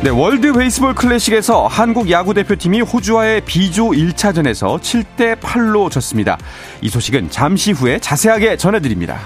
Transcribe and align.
네, 0.00 0.10
월드 0.10 0.52
베이스볼 0.52 0.94
클래식에서 0.94 1.66
한국 1.66 2.08
야구 2.08 2.32
대표팀이 2.32 2.82
호주와의 2.82 3.40
비조 3.40 3.88
1차전에서 3.88 4.78
7대 4.78 5.34
8로 5.40 5.90
졌습니다. 5.90 6.38
이 6.80 6.88
소식은 6.88 7.30
잠시 7.30 7.72
후에 7.72 7.98
자세하게 7.98 8.58
전해드립니다. 8.58 9.18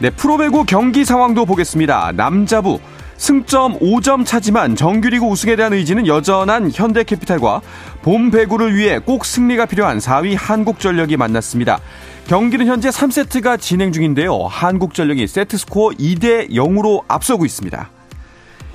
네, 0.00 0.10
프로배구 0.10 0.64
경기 0.64 1.04
상황도 1.04 1.44
보겠습니다. 1.44 2.10
남자부 2.16 2.80
승점 3.22 3.78
5점 3.78 4.26
차지만 4.26 4.74
정규리그 4.74 5.24
우승에 5.24 5.54
대한 5.54 5.72
의지는 5.72 6.08
여전한 6.08 6.72
현대캐피탈과 6.74 7.60
봄 8.02 8.32
배구를 8.32 8.74
위해 8.74 8.98
꼭 8.98 9.24
승리가 9.24 9.66
필요한 9.66 9.98
4위 9.98 10.34
한국전력이 10.36 11.16
만났습니다. 11.16 11.78
경기는 12.26 12.66
현재 12.66 12.88
3세트가 12.88 13.60
진행 13.60 13.92
중인데요. 13.92 14.46
한국전력이 14.46 15.28
세트스코어 15.28 15.90
2대 15.90 16.50
0으로 16.50 17.04
앞서고 17.06 17.44
있습니다. 17.44 17.90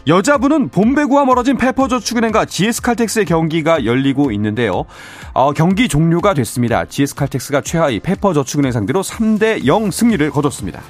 여자분은 0.08 0.70
봄배구와 0.70 1.26
멀어진 1.26 1.58
페퍼저축은행과 1.58 2.46
GS칼텍스의 2.46 3.26
경기가 3.26 3.84
열리고 3.84 4.32
있는데요. 4.32 4.86
어, 5.34 5.52
경기 5.52 5.90
종료가 5.90 6.34
됐습니다. 6.36 6.86
GS칼텍스가 6.86 7.60
최하위 7.60 8.00
페퍼저축은행 8.00 8.72
상대로 8.72 9.02
3대 9.02 9.66
0 9.66 9.92
승리를 9.92 10.32
거뒀습니다. 10.32 10.82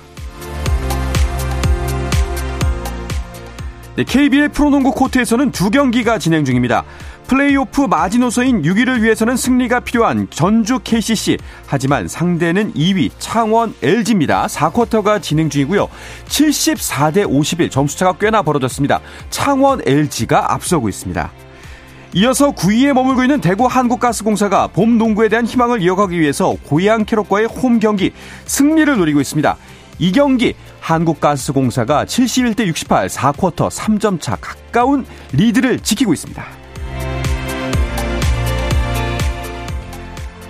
네, 3.97 4.03
KBL 4.03 4.49
프로농구 4.49 4.91
코트에서는 4.91 5.51
두 5.51 5.71
경기가 5.71 6.19
진행 6.19 6.45
중입니다. 6.45 6.83
플레이오프 7.25 7.81
마지노선인 7.81 8.61
6위를 8.61 9.01
위해서는 9.01 9.35
승리가 9.35 9.79
필요한 9.79 10.27
전주 10.29 10.77
KCC. 10.83 11.39
하지만 11.65 12.07
상대는 12.07 12.73
2위 12.75 13.09
창원 13.17 13.73
LG입니다. 13.81 14.45
4쿼터가 14.45 15.19
진행 15.19 15.49
중이고요. 15.49 15.89
74대 16.27 17.25
51 17.27 17.71
점수차가 17.71 18.19
꽤나 18.19 18.43
벌어졌습니다. 18.43 19.01
창원 19.31 19.81
LG가 19.83 20.53
앞서고 20.53 20.89
있습니다. 20.89 21.31
이어서 22.13 22.51
9위에 22.51 22.93
머물고 22.93 23.23
있는 23.23 23.41
대구 23.41 23.65
한국가스공사가 23.65 24.67
봄 24.67 24.99
농구에 24.99 25.27
대한 25.27 25.47
희망을 25.47 25.81
이어가기 25.81 26.19
위해서 26.19 26.55
고양 26.67 27.03
캐럿과의 27.03 27.47
홈 27.47 27.79
경기 27.79 28.13
승리를 28.45 28.95
노리고 28.95 29.21
있습니다. 29.21 29.57
이 29.99 30.11
경기 30.11 30.53
한국가스공사가 30.79 32.05
71대 32.05 32.65
68 32.67 33.07
4쿼터 33.07 33.69
3점 33.69 34.21
차 34.21 34.35
가까운 34.35 35.05
리드를 35.33 35.79
지키고 35.79 36.13
있습니다. 36.13 36.66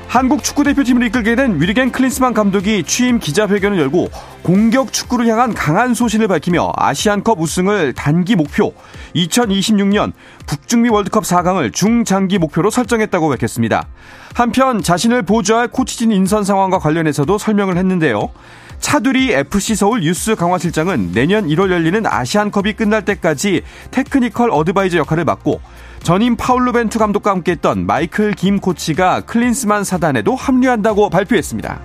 한국 0.08 0.42
축구대표팀을 0.42 1.06
이끌게 1.06 1.36
된 1.36 1.62
위르겐 1.62 1.92
클린스만 1.92 2.34
감독이 2.34 2.84
취임 2.84 3.20
기자회견을 3.20 3.78
열고 3.78 4.10
공격 4.42 4.94
축구를 4.94 5.28
향한 5.28 5.54
강한 5.54 5.94
소신을 5.94 6.30
밝히며 6.30 6.72
아시안컵 6.78 7.40
우승을 7.40 7.92
단기 7.94 8.36
목표, 8.36 8.74
2026년 9.16 10.14
북중미 10.46 10.90
월드컵 10.90 11.26
4강을 11.26 11.74
중장기 11.74 12.38
목표로 12.38 12.70
설정했다고 12.70 13.28
밝혔습니다. 13.30 13.86
한편 14.34 14.82
자신을 14.82 15.24
보좌할 15.24 15.68
코치진 15.68 16.14
인선 16.14 16.46
상황과 16.46 16.80
관련해서도 16.80 17.38
설명을 17.38 17.78
했는데요. 17.78 18.30
차두리 18.80 19.34
FC 19.34 19.76
서울 19.76 20.04
유스 20.04 20.36
강화실장은 20.36 21.12
내년 21.12 21.48
1월 21.48 21.70
열리는 21.72 22.06
아시안컵이 22.06 22.74
끝날 22.74 23.04
때까지 23.04 23.64
technical 23.92 24.52
advisor 24.52 25.00
역할을 25.00 25.26
맡고 25.26 25.60
전임 26.08 26.38
파울루 26.38 26.72
벤투 26.72 27.00
감독과 27.00 27.32
함께했던 27.32 27.86
마이클 27.86 28.32
김 28.32 28.62
코치가 28.62 29.20
클린스만 29.26 29.84
사단에도 29.84 30.36
합류한다고 30.36 31.10
발표했습니다. 31.10 31.82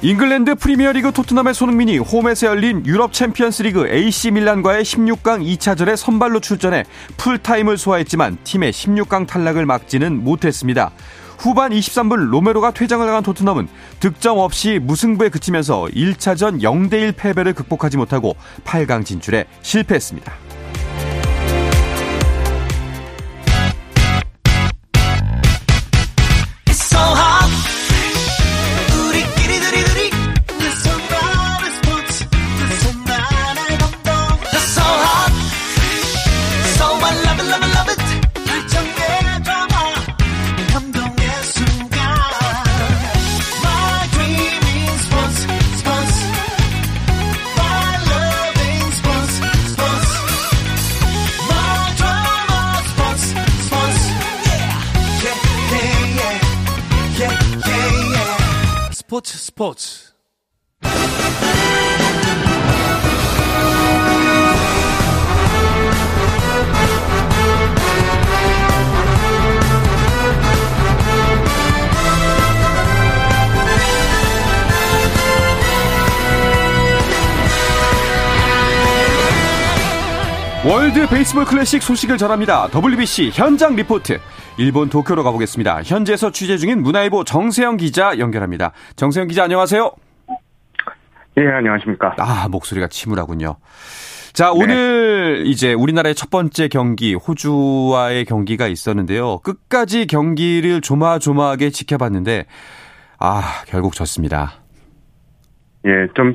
잉글랜드 0.00 0.54
프리미어리그 0.54 1.12
토트넘의 1.12 1.52
손흥민이 1.52 1.98
홈에서 1.98 2.46
열린 2.46 2.86
유럽 2.86 3.12
챔피언스리그 3.12 3.86
AC 3.86 4.30
밀란과의 4.30 4.82
16강 4.82 5.44
2차전에 5.44 5.94
선발로 5.94 6.40
출전해 6.40 6.84
풀타임을 7.18 7.76
소화했지만 7.76 8.38
팀의 8.42 8.72
16강 8.72 9.26
탈락을 9.26 9.66
막지는 9.66 10.24
못했습니다. 10.24 10.90
후반 11.38 11.72
23분 11.72 12.30
로메로가 12.30 12.72
퇴장을 12.72 13.04
당한 13.04 13.22
토트넘은 13.22 13.68
득점 14.00 14.38
없이 14.38 14.78
무승부에 14.82 15.28
그치면서 15.28 15.86
1차전 15.94 16.60
0대1 16.62 17.16
패배를 17.16 17.52
극복하지 17.52 17.96
못하고 17.96 18.36
8강 18.64 19.04
진출에 19.04 19.46
실패했습니다. 19.62 20.55
스포츠 59.16 59.38
스포츠 59.38 60.12
월드 80.66 81.06
베이스볼 81.06 81.44
클래식 81.44 81.82
소식을 81.82 82.18
전합니다. 82.18 82.68
WBC 82.72 83.30
현장 83.32 83.76
리포트. 83.76 84.18
일본 84.58 84.88
도쿄로 84.88 85.22
가보겠습니다. 85.22 85.82
현지에서 85.82 86.30
취재 86.30 86.56
중인 86.56 86.82
문화일보 86.82 87.24
정세영 87.24 87.76
기자 87.76 88.18
연결합니다. 88.18 88.72
정세영 88.96 89.28
기자 89.28 89.44
안녕하세요. 89.44 89.92
예, 91.38 91.46
안녕하십니까. 91.46 92.14
아, 92.18 92.48
목소리가 92.48 92.88
침울하군요. 92.88 93.56
자, 94.32 94.46
네. 94.46 94.52
오늘 94.54 95.42
이제 95.46 95.74
우리나라의 95.74 96.14
첫 96.14 96.30
번째 96.30 96.68
경기, 96.68 97.14
호주와의 97.14 98.24
경기가 98.24 98.66
있었는데요. 98.66 99.38
끝까지 99.40 100.06
경기를 100.06 100.80
조마조마하게 100.80 101.70
지켜봤는데, 101.70 102.46
아, 103.18 103.42
결국 103.66 103.94
졌습니다. 103.94 104.54
예, 105.84 106.08
좀, 106.14 106.34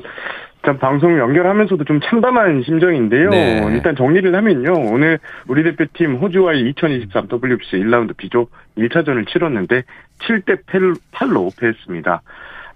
참 0.64 0.78
방송 0.78 1.18
연결하면서도 1.18 1.84
좀 1.84 2.00
참담한 2.00 2.62
심정인데요. 2.62 3.30
네. 3.30 3.66
일단 3.72 3.96
정리를 3.96 4.32
하면요. 4.32 4.72
오늘 4.92 5.18
우리 5.48 5.64
대표팀 5.64 6.16
호주와의 6.16 6.68
2023 6.70 7.26
WBC 7.28 7.78
1라운드 7.78 8.16
비조 8.16 8.46
1차전을 8.78 9.26
치렀는데 9.26 9.82
7대 10.20 10.64
8로 11.12 11.50
패했습니다. 11.58 12.22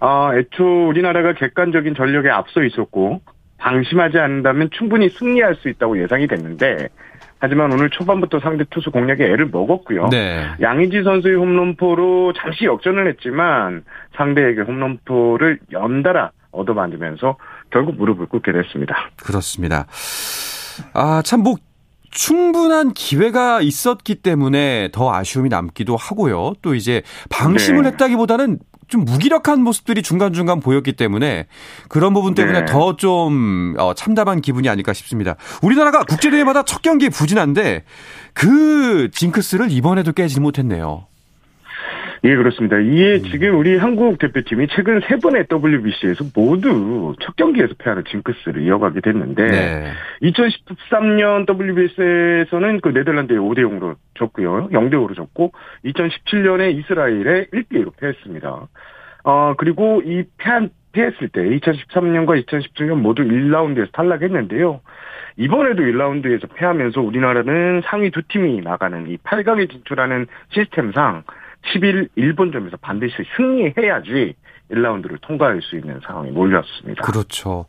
아, 0.01 0.31
애초 0.35 0.89
우리나라가 0.89 1.33
객관적인 1.33 1.95
전력에 1.95 2.29
앞서 2.29 2.63
있었고 2.63 3.21
방심하지 3.57 4.19
않는다면 4.19 4.69
충분히 4.71 5.09
승리할 5.09 5.55
수 5.55 5.69
있다고 5.69 6.01
예상이 6.01 6.27
됐는데 6.27 6.89
하지만 7.39 7.71
오늘 7.71 7.89
초반부터 7.89 8.39
상대 8.39 8.65
투수 8.69 8.91
공략에 8.91 9.23
애를 9.23 9.47
먹었고요. 9.51 10.09
네. 10.09 10.45
양의지 10.59 11.03
선수의 11.03 11.35
홈런포로 11.35 12.33
잠시 12.33 12.65
역전을 12.65 13.07
했지만 13.07 13.83
상대에게 14.15 14.61
홈런포를 14.61 15.59
연달아 15.71 16.31
얻어맞으면서 16.51 17.37
결국 17.71 17.97
무릎을 17.97 18.27
꿇게 18.27 18.51
됐습니다. 18.51 18.95
그렇습니다. 19.17 19.87
아, 20.93 21.21
참, 21.23 21.41
뭐, 21.41 21.55
충분한 22.11 22.93
기회가 22.93 23.61
있었기 23.61 24.15
때문에 24.15 24.89
더 24.91 25.13
아쉬움이 25.13 25.49
남기도 25.49 25.95
하고요. 25.95 26.53
또 26.61 26.73
이제 26.73 27.03
방심을 27.29 27.83
네. 27.83 27.89
했다기보다는 27.89 28.59
좀 28.87 29.03
무기력한 29.03 29.61
모습들이 29.61 30.01
중간중간 30.01 30.61
보였기 30.61 30.93
때문에 30.93 31.47
그런 31.89 32.13
부분 32.13 32.33
때문에 32.33 32.61
네. 32.61 32.65
더좀 32.65 33.75
어, 33.77 33.93
참담한 33.93 34.41
기분이 34.41 34.69
아닐까 34.69 34.93
싶습니다. 34.93 35.35
우리나라가 35.61 36.03
국제대회마다 36.03 36.63
첫 36.63 36.81
경기 36.81 37.09
부진한데 37.09 37.83
그 38.33 39.09
징크스를 39.11 39.71
이번에도 39.71 40.13
깨지 40.13 40.39
못했네요. 40.39 41.06
예, 42.23 42.35
그렇습니다. 42.35 42.77
이게 42.79 43.15
음. 43.15 43.23
지금 43.31 43.57
우리 43.57 43.77
한국 43.77 44.17
대표팀이 44.17 44.67
최근 44.71 44.99
세 45.07 45.17
번의 45.17 45.45
WBC에서 45.51 46.25
모두 46.35 47.15
첫 47.21 47.35
경기에서 47.35 47.73
패하는 47.77 48.03
징크스를 48.09 48.63
이어가게 48.63 49.01
됐는데 49.01 49.45
네. 49.45 49.91
2013년 50.23 51.47
WBC에서는 51.47 52.81
그 52.81 52.89
네덜란드에 52.89 53.37
5대 53.37 53.59
0으로 53.59 53.95
졌고요. 54.15 54.69
0대 54.69 54.93
5로 54.93 55.15
졌고 55.15 55.51
2017년에 55.85 56.75
이스라엘에 56.75 57.47
1대 57.53 57.73
2로 57.73 57.95
패했습니다. 57.97 58.67
어, 59.23 59.53
그리고 59.57 60.01
이 60.03 60.23
패한 60.37 60.69
패했을 60.93 61.29
때 61.29 61.41
2013년과 61.41 62.43
2017년 62.45 62.95
모두 62.95 63.23
1라운드에서 63.23 63.91
탈락했는데요. 63.91 64.81
이번에도 65.37 65.83
1라운드에서 65.83 66.51
패하면서 66.55 67.01
우리나라는 67.01 67.83
상위 67.85 68.09
두 68.09 68.23
팀이 68.27 68.61
나가는 68.61 69.07
이 69.07 69.17
8강에 69.17 69.69
진출하는 69.69 70.25
시스템상 70.49 71.23
10일 71.65 72.09
일본점에서 72.15 72.77
반드시 72.77 73.15
승리해야지 73.35 74.35
1라운드를 74.71 75.19
통과할 75.21 75.61
수 75.61 75.75
있는 75.77 75.99
상황이 76.05 76.29
몰렸습니다. 76.31 77.01
그렇죠. 77.03 77.65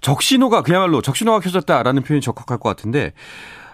적신호가 0.00 0.62
그야말로 0.62 1.00
적신호가 1.02 1.40
켜졌다라는 1.40 2.02
표현이 2.02 2.20
적합할 2.20 2.58
것 2.58 2.68
같은데 2.68 3.12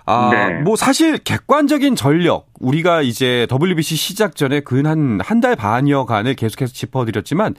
아, 0.09 0.31
네. 0.33 0.61
뭐 0.61 0.77
사실 0.77 1.19
객관적인 1.19 1.97
전력 1.97 2.47
우리가 2.61 3.03
이제 3.03 3.47
WBC 3.51 3.97
시작 3.97 4.37
전에 4.37 4.61
근 4.61 4.87
한 4.87 5.21
한 5.21 5.41
달 5.41 5.57
반여간을 5.57 6.35
계속해서 6.35 6.73
짚어드렸지만 6.73 7.55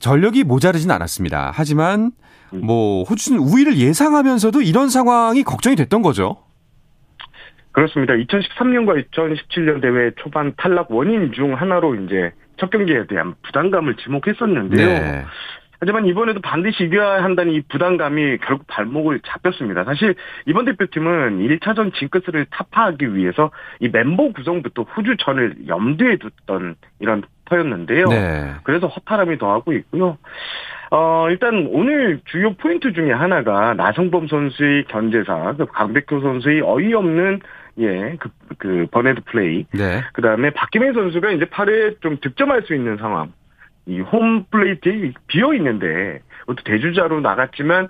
전력이 0.00 0.44
모자르진 0.44 0.90
않았습니다. 0.90 1.52
하지만 1.54 2.10
음. 2.52 2.60
뭐 2.66 3.04
호주는 3.04 3.38
우위를 3.38 3.76
예상하면서도 3.78 4.60
이런 4.62 4.88
상황이 4.90 5.42
걱정이 5.44 5.76
됐던 5.76 6.02
거죠. 6.02 6.38
그렇습니다. 7.72 8.14
2013년과 8.14 9.04
2017년 9.10 9.80
대회 9.80 10.10
초반 10.16 10.54
탈락 10.56 10.90
원인 10.90 11.32
중 11.32 11.54
하나로 11.54 11.94
이제 11.96 12.32
첫 12.58 12.70
경기에 12.70 13.06
대한 13.06 13.34
부담감을 13.42 13.96
지목했었는데요. 13.96 14.86
네. 14.86 15.24
하지만 15.80 16.06
이번에도 16.06 16.40
반드시 16.40 16.84
이겨야 16.84 17.24
한다는 17.24 17.54
이 17.54 17.60
부담감이 17.62 18.38
결국 18.38 18.68
발목을 18.68 19.18
잡혔습니다. 19.26 19.82
사실 19.82 20.14
이번 20.46 20.64
대표팀은 20.64 21.40
1차전 21.40 21.92
징크스를 21.94 22.46
타파하기 22.50 23.16
위해서 23.16 23.50
이 23.80 23.88
멤버 23.88 24.30
구성부터 24.32 24.82
호주전을 24.82 25.66
염두에 25.66 26.18
뒀던 26.46 26.76
이런 27.00 27.24
터였는데요. 27.46 28.06
네. 28.06 28.54
그래서 28.62 28.86
허탈함이 28.86 29.38
더하고 29.38 29.72
있고요. 29.72 30.18
어, 30.92 31.26
일단 31.30 31.66
오늘 31.72 32.20
주요 32.26 32.52
포인트 32.54 32.92
중에 32.92 33.10
하나가 33.10 33.74
나성범 33.74 34.28
선수의 34.28 34.84
견제사, 34.84 35.54
그 35.58 35.66
강백호 35.66 36.20
선수의 36.20 36.60
어이없는 36.62 37.40
예, 37.78 38.16
그, 38.18 38.28
그, 38.58 38.86
bonehead 38.90 39.22
play. 39.24 39.66
네. 39.72 40.02
그 40.12 40.22
다음에 40.22 40.50
박해민 40.50 40.92
선수가 40.92 41.30
이제 41.32 41.46
팔에 41.46 41.94
좀 42.00 42.18
득점할 42.20 42.62
수 42.62 42.74
있는 42.74 42.96
상황. 42.98 43.32
이 43.86 43.98
홈 44.00 44.44
플레이트에 44.44 45.12
비어 45.26 45.54
있는데 45.54 46.20
또 46.46 46.54
대주자로 46.64 47.20
나갔지만 47.20 47.88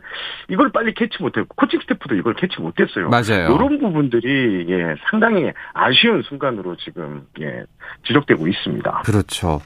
이걸 0.49 0.71
빨리 0.73 0.95
캐치 0.95 1.19
못했고 1.21 1.55
코칭 1.55 1.81
스태프도 1.81 2.15
이걸 2.15 2.35
캐치 2.35 2.61
못했어요. 2.61 3.11
맞아요. 3.11 3.55
이런 3.55 3.79
부분들이 3.79 4.67
예 4.71 4.95
상당히 5.11 5.51
아쉬운 5.75 6.23
순간으로 6.23 6.77
지금 6.77 7.27
예 7.41 7.65
지적되고 8.07 8.47
있습니다. 8.47 9.03
그렇죠. 9.05 9.61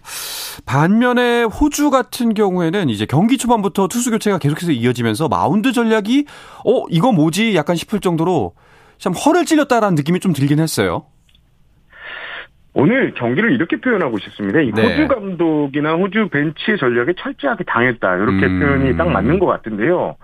반면에 0.67 1.45
호주 1.45 1.91
같은 1.91 2.35
경우에는 2.35 2.89
이제 2.89 3.07
경기 3.07 3.39
초반부터 3.39 3.87
투수 3.87 4.11
교체가 4.11 4.39
계속해서 4.39 4.73
이어지면서 4.73 5.29
마운드 5.29 5.73
전략이 5.73 6.27
어 6.65 6.85
이거 6.91 7.13
뭐지 7.13 7.55
약간 7.55 7.77
싶을 7.77 8.01
정도로 8.01 8.55
참 8.99 9.13
허를 9.13 9.45
찔렸다라는 9.45 9.95
느낌이 9.95 10.21
좀 10.21 10.33
들긴 10.33 10.59
했어요. 10.59 11.05
오늘 12.79 13.15
경기를 13.15 13.53
이렇게 13.53 13.81
표현하고 13.81 14.19
싶습니다. 14.19 14.61
이 14.61 14.71
네. 14.71 14.83
호주 14.83 15.09
감독이나 15.09 15.95
호주 15.95 16.29
벤치의 16.29 16.77
전략에 16.79 17.15
철저하게 17.19 17.65
당했다. 17.65 18.17
이렇게 18.17 18.47
음. 18.47 18.61
표현이 18.61 18.97
딱 18.99 19.09
맞는 19.09 19.39
것 19.39 19.47
같은데요. 19.47 20.17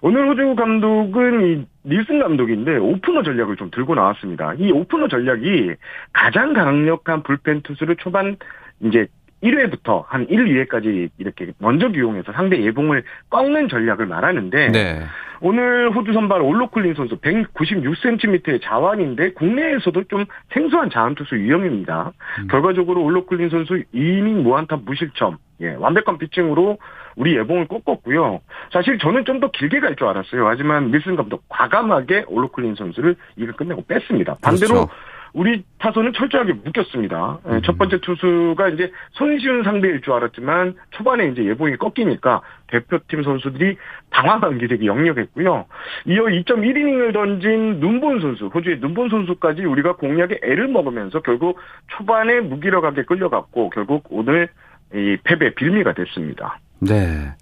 오늘 0.00 0.26
호주 0.28 0.54
감독은 0.56 1.46
이 1.46 1.66
닐슨 1.86 2.20
감독인데 2.20 2.78
오프너 2.78 3.22
전략을 3.22 3.56
좀 3.56 3.70
들고 3.70 3.94
나왔습니다. 3.94 4.54
이 4.54 4.72
오프너 4.72 5.08
전략이 5.08 5.74
가장 6.14 6.54
강력한 6.54 7.22
불펜 7.22 7.60
투수를 7.60 7.96
초반 7.96 8.36
이제 8.82 9.06
1회부터 9.42 10.04
한 10.06 10.26
1, 10.28 10.66
2회까지 10.66 11.10
이렇게 11.18 11.52
먼저 11.58 11.88
기용해서 11.88 12.32
상대 12.32 12.60
예봉을 12.62 13.02
꺾는 13.30 13.68
전략을 13.68 14.06
말하는데 14.06 14.68
네. 14.70 15.02
오늘 15.42 15.90
호주 15.94 16.12
선발 16.12 16.42
올로클린 16.42 16.92
선수 16.94 17.16
196cm의 17.16 18.60
좌완인데 18.62 19.32
국내에서도 19.32 20.04
좀 20.04 20.26
생소한 20.52 20.90
좌완 20.90 21.14
투수 21.14 21.34
유형입니다. 21.36 22.12
음. 22.40 22.48
결과적으로 22.48 23.02
올로클린 23.02 23.48
선수 23.48 23.82
2이닝 23.94 24.42
무안타 24.42 24.80
무실점 24.84 25.38
예, 25.62 25.74
완벽한 25.78 26.18
피칭으로 26.18 26.78
우리 27.16 27.36
예봉을 27.36 27.68
꺾었고요. 27.68 28.40
사실 28.72 28.98
저는 28.98 29.24
좀 29.24 29.40
더 29.40 29.50
길게 29.50 29.80
갈 29.80 29.94
줄 29.96 30.06
알았어요. 30.06 30.46
하지만 30.46 30.90
닐슨 30.90 31.16
감독 31.16 31.42
과감하게 31.48 32.24
올로클린 32.28 32.74
선수를 32.74 33.16
2회 33.36 33.52
끝내고 33.54 33.84
뺐습니다. 33.86 34.36
반대로 34.42 34.74
그렇죠. 34.74 34.90
우리 35.32 35.62
타선은 35.78 36.12
철저하게 36.12 36.54
묶였습니다. 36.54 37.38
예, 37.46 37.50
음. 37.50 37.62
첫 37.62 37.78
번째 37.78 38.00
투수가 38.00 38.68
이제 38.70 38.92
손쉬운 39.12 39.62
상대일 39.62 40.00
줄 40.00 40.12
알았지만 40.12 40.74
초반에 40.90 41.28
이제 41.28 41.44
예봉이 41.44 41.76
꺾이니까 41.76 42.42
대표팀 42.68 43.22
선수들이 43.22 43.76
당황한 44.10 44.58
기색이 44.58 44.86
역력했고요. 44.86 45.66
이어 46.06 46.22
2.1이닝을 46.24 47.12
던진 47.12 47.80
눈본 47.80 48.20
선수, 48.20 48.46
호주의 48.46 48.78
눈본 48.80 49.08
선수까지 49.08 49.64
우리가 49.64 49.96
공략에 49.96 50.40
애를 50.42 50.68
먹으면서 50.68 51.20
결국 51.20 51.58
초반에 51.88 52.40
무기력하게 52.40 53.04
끌려갔고 53.04 53.70
결국 53.70 54.04
오늘 54.10 54.48
이 54.94 55.16
패배 55.22 55.54
빌미가 55.54 55.94
됐습니다. 55.94 56.58
네. 56.80 57.34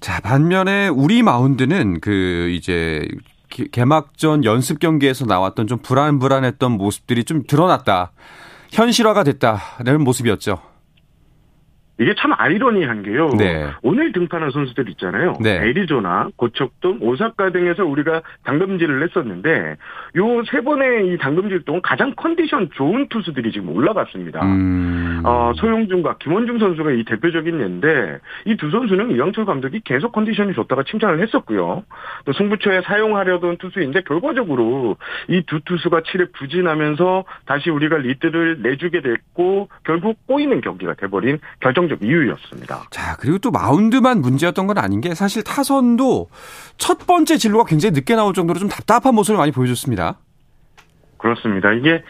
자, 0.00 0.20
반면에 0.20 0.88
우리 0.88 1.22
마운드는 1.22 2.00
그 2.00 2.48
이제 2.50 3.06
개막전 3.70 4.44
연습 4.44 4.78
경기에서 4.78 5.24
나왔던 5.26 5.66
좀 5.66 5.78
불안불안했던 5.78 6.72
모습들이 6.72 7.24
좀 7.24 7.44
드러났다. 7.46 8.12
현실화가 8.70 9.24
됐다라는 9.24 10.02
모습이었죠. 10.02 10.71
이게 12.00 12.14
참 12.18 12.32
아이러니한 12.36 13.02
게요. 13.02 13.28
네. 13.38 13.68
오늘 13.82 14.12
등판한 14.12 14.50
선수들 14.50 14.88
있잖아요. 14.90 15.34
네. 15.40 15.56
애리조나, 15.62 16.30
고척동, 16.36 16.98
오사카 17.00 17.50
등에서 17.50 17.84
우리가 17.84 18.22
당금질을 18.44 19.02
했었는데 19.04 19.76
요 20.16 20.42
세 20.50 20.60
번의 20.62 21.08
이 21.12 21.18
당금질 21.18 21.64
동안 21.64 21.80
가장 21.82 22.12
컨디션 22.16 22.68
좋은 22.74 23.06
투수들이 23.08 23.52
지금 23.52 23.68
올라갔습니다. 23.70 24.44
음. 24.44 25.22
어, 25.24 25.52
소용준과 25.54 26.16
김원중 26.18 26.58
선수가 26.58 26.90
이 26.92 27.04
대표적인 27.04 27.60
예인데 27.60 28.18
이 28.46 28.56
두 28.56 28.70
선수는 28.70 29.12
이영철 29.12 29.44
감독이 29.44 29.80
계속 29.84 30.12
컨디션이 30.12 30.52
좋다가 30.54 30.82
칭찬을 30.84 31.20
했었고요. 31.22 31.84
또 32.24 32.32
승부처에 32.32 32.82
사용하려던 32.82 33.58
투수인데 33.58 34.02
결과적으로 34.02 34.96
이 35.28 35.42
두 35.46 35.60
투수가 35.64 36.00
7회 36.00 36.32
부진하면서 36.32 37.24
다시 37.46 37.70
우리가 37.70 37.98
리드를 37.98 38.62
내주게 38.62 39.00
됐고 39.02 39.68
결국 39.84 40.16
꼬이는 40.26 40.60
경기가 40.60 40.94
돼버린 40.94 41.38
결정적 41.60 41.81
결정적 41.82 42.02
이유였습니다. 42.02 42.84
자, 42.90 43.16
그리고 43.18 43.38
또 43.38 43.50
마운드만 43.50 44.20
문제였던 44.20 44.66
건 44.66 44.78
아닌 44.78 45.00
게 45.00 45.14
사실 45.14 45.42
타선도 45.42 46.28
첫 46.76 47.06
번째 47.06 47.36
진로가 47.36 47.64
굉장히 47.64 47.92
늦게 47.94 48.14
나올 48.14 48.34
정도로 48.34 48.58
좀 48.58 48.68
답답한 48.68 49.14
모습을 49.14 49.38
많이 49.38 49.50
보여줬습니다. 49.52 50.18
그렇습니다. 51.18 51.72
이게 51.72 52.02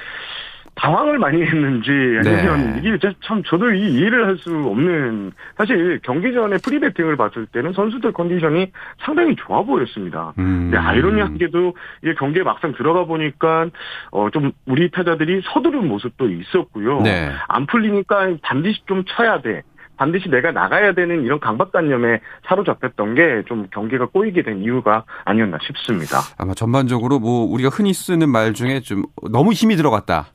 당황을 0.75 1.19
많이 1.19 1.43
했는지 1.43 1.91
아니면 2.25 2.75
네. 2.75 2.81
이게 2.89 2.99
참 3.25 3.43
저도 3.45 3.73
이 3.73 3.93
이해를 3.95 4.27
할 4.27 4.37
수 4.39 4.51
없는 4.51 5.33
사실 5.57 6.01
경기 6.03 6.33
전에 6.33 6.57
프리배팅을 6.65 7.17
봤을 7.17 7.47
때는 7.47 7.73
선수들 7.75 8.13
컨디션이 8.13 8.73
상당히 9.05 9.37
좋아 9.37 9.63
보였습니다. 9.63 10.33
음. 10.39 10.71
근데 10.71 10.79
아이러니하게도 10.79 11.75
이게 12.03 12.15
경기에 12.15 12.43
막상 12.43 12.73
들어가 12.73 13.05
보니까 13.05 13.67
어 14.11 14.31
좀 14.33 14.53
우리 14.67 14.91
타자들이 14.91 15.43
서두른 15.53 15.87
모습도 15.89 16.31
있었고요. 16.31 17.03
네. 17.03 17.31
안 17.49 17.67
풀리니까 17.67 18.37
반드시 18.43 18.81
좀 18.87 19.05
쳐야 19.07 19.43
돼. 19.43 19.63
반드시 19.99 20.29
내가 20.31 20.51
나가야 20.53 20.95
되는 20.95 21.23
이런 21.23 21.39
강박관념에 21.39 22.21
사로잡혔던 22.49 23.15
게 23.15 23.43
좀 23.47 23.67
경기가 23.71 24.07
꼬이게 24.07 24.43
된 24.43 24.63
이유가 24.63 25.05
아니었나 25.27 25.59
싶습니다. 25.63 26.17
아마 26.39 26.55
전반적으로 26.55 27.19
뭐 27.19 27.45
우리가 27.45 27.69
흔히 27.69 27.93
쓰는 27.93 28.31
말 28.31 28.55
중에 28.55 28.81
좀 28.81 29.03
너무 29.31 29.53
힘이 29.53 29.77
들어갔다. 29.77 30.29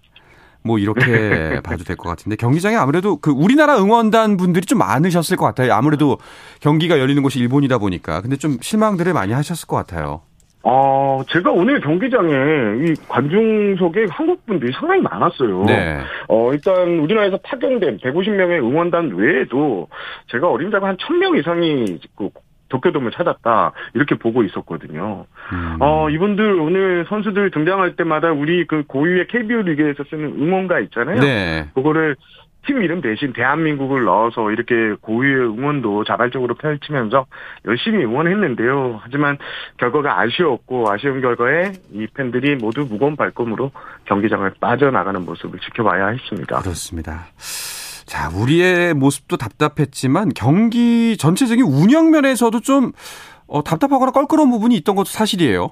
뭐 0.63 0.79
이렇게 0.79 1.59
봐도 1.63 1.83
될 1.83 1.95
것 1.97 2.09
같은데 2.09 2.35
경기장에 2.35 2.75
아무래도 2.75 3.17
그 3.17 3.31
우리나라 3.31 3.77
응원단 3.77 4.37
분들이 4.37 4.65
좀 4.65 4.79
많으셨을 4.79 5.37
것 5.37 5.45
같아요. 5.45 5.73
아무래도 5.73 6.17
경기가 6.59 6.99
열리는 6.99 7.21
곳이 7.23 7.39
일본이다 7.39 7.77
보니까 7.77 8.21
근데 8.21 8.35
좀 8.35 8.57
실망들을 8.61 9.13
많이 9.13 9.33
하셨을 9.33 9.67
것 9.67 9.75
같아요. 9.77 10.21
어, 10.63 11.21
제가 11.31 11.51
오늘 11.51 11.79
경기장에 11.79 12.29
이 12.83 12.93
관중석에 13.07 14.07
한국 14.09 14.45
분들이 14.45 14.73
상당히 14.73 15.01
많았어요. 15.01 15.63
네. 15.63 15.99
어, 16.27 16.51
일단 16.51 16.99
우리나라에서 16.99 17.37
파견된 17.41 17.99
150명의 17.99 18.59
응원단 18.59 19.13
외에도 19.15 19.87
제가 20.29 20.49
어림잡아 20.49 20.85
한 20.87 20.97
1000명 20.97 21.39
이상이 21.39 21.99
그 22.17 22.29
도쿄돔을 22.69 23.11
찾았다 23.11 23.71
이렇게 23.93 24.15
보고 24.15 24.43
있었거든요. 24.43 25.25
음. 25.53 25.77
어 25.79 26.09
이분들 26.09 26.59
오늘 26.59 27.05
선수들 27.07 27.51
등장할 27.51 27.95
때마다 27.95 28.31
우리 28.31 28.65
그 28.65 28.83
고유의 28.87 29.27
KBO 29.27 29.61
리그에서 29.63 30.03
쓰는 30.09 30.35
응원가 30.39 30.79
있잖아요. 30.79 31.19
네. 31.19 31.69
그거를 31.73 32.15
팀 32.67 32.83
이름 32.83 33.01
대신 33.01 33.33
대한민국을 33.33 34.03
넣어서 34.03 34.51
이렇게 34.51 34.93
고유의 35.01 35.57
응원도 35.57 36.03
자발적으로 36.03 36.55
펼치면서 36.55 37.25
열심히 37.65 38.03
응원했는데요. 38.03 38.99
하지만 39.01 39.37
결과가 39.77 40.19
아쉬웠고 40.19 40.91
아쉬운 40.91 41.21
결과에 41.21 41.71
이 41.93 42.07
팬들이 42.13 42.55
모두 42.55 42.85
무거운 42.87 43.15
발걸음으로 43.15 43.71
경기장을 44.05 44.51
빠져나가는 44.59 45.23
모습을 45.23 45.59
지켜봐야 45.59 46.07
했습니다. 46.07 46.59
그렇습니다. 46.59 47.27
자, 48.07 48.29
우리의 48.33 48.93
모습도 48.93 49.35
답답했지만 49.35 50.31
경기 50.33 51.17
전체적인 51.17 51.63
운영 51.65 52.09
면에서도 52.09 52.61
좀 52.61 52.93
어, 53.47 53.63
답답하거나 53.63 54.11
껄끄러운 54.11 54.49
부분이 54.49 54.75
있던 54.77 54.95
것도 54.95 55.09
사실이에요. 55.09 55.71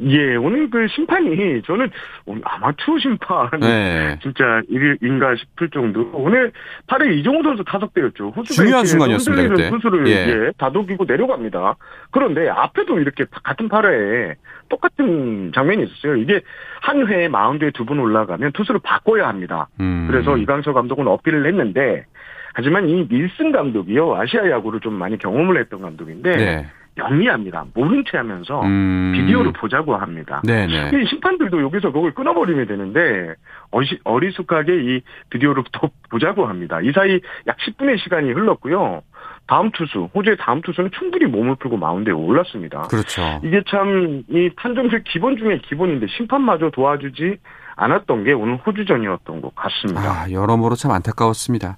예, 0.00 0.36
오늘 0.36 0.70
그 0.70 0.88
심판이 0.88 1.60
저는 1.66 1.90
오늘 2.24 2.40
아마추어 2.44 2.98
심판 2.98 3.50
네. 3.60 4.18
진짜 4.22 4.62
일인가 4.68 5.34
싶을 5.36 5.68
정도. 5.68 6.10
오늘 6.14 6.50
8회 6.86 7.12
이종호 7.18 7.42
선수 7.42 7.62
타석되었죠. 7.64 8.32
중요한 8.44 8.86
순간이었습니다. 8.86 9.48
그때. 9.48 9.68
선수를 9.68 10.06
예. 10.06 10.12
예, 10.12 10.52
다독이고 10.56 11.04
내려갑니다. 11.04 11.76
그런데 12.10 12.48
앞에도 12.48 12.98
이렇게 12.98 13.24
같은 13.42 13.68
8회에 13.68 14.34
똑같은 14.70 15.52
장면이 15.54 15.82
있었어요. 15.84 16.16
이게 16.16 16.40
한 16.80 17.06
회에 17.06 17.28
마운드에 17.28 17.70
두 17.72 17.84
분 17.84 17.98
올라가면 17.98 18.52
투수를 18.52 18.80
바꿔야 18.82 19.28
합니다. 19.28 19.68
음. 19.80 20.06
그래서 20.10 20.38
이강철 20.38 20.72
감독은 20.72 21.06
어필을 21.06 21.44
했는데 21.46 22.06
하지만 22.54 22.88
이 22.88 23.06
밀슨 23.08 23.52
감독이요 23.52 24.14
아시아 24.16 24.48
야구를 24.50 24.80
좀 24.80 24.94
많이 24.94 25.18
경험을 25.18 25.58
했던 25.58 25.82
감독인데 25.82 26.36
네. 26.36 26.66
영리합니다. 26.96 27.64
모른 27.74 28.04
채 28.10 28.18
하면서 28.18 28.60
음. 28.62 29.12
비디오를 29.14 29.52
보자고 29.52 29.96
합니다. 29.96 30.42
네네. 30.44 30.90
네. 30.90 31.04
심판들도 31.08 31.62
여기서 31.62 31.90
그걸 31.92 32.12
끊어버리면 32.14 32.66
되는데 32.66 33.34
어시, 33.70 33.98
어리숙하게 34.04 34.72
이 34.96 35.00
비디오를 35.30 35.64
또 35.72 35.90
보자고 36.10 36.46
합니다. 36.46 36.80
이 36.82 36.92
사이 36.92 37.20
약 37.46 37.56
10분의 37.58 37.98
시간이 38.02 38.32
흘렀고요. 38.32 39.02
다음 39.48 39.70
투수, 39.72 40.08
호주의 40.14 40.36
다음 40.38 40.60
투수는 40.62 40.90
충분히 40.96 41.24
몸을 41.26 41.56
풀고 41.56 41.76
마운드에 41.76 42.12
올랐습니다. 42.12 42.82
그렇죠. 42.82 43.40
이게 43.42 43.62
참 43.68 44.22
이 44.28 44.50
판정실 44.56 45.02
기본 45.04 45.36
중에 45.36 45.58
기본인데 45.68 46.06
심판마저 46.16 46.70
도와주지 46.70 47.38
않았던 47.76 48.24
게 48.24 48.32
오늘 48.32 48.56
호주전이었던 48.56 49.40
것 49.40 49.54
같습니다. 49.54 50.00
아, 50.00 50.30
여러모로 50.30 50.74
참 50.74 50.90
안타까웠습니다. 50.92 51.76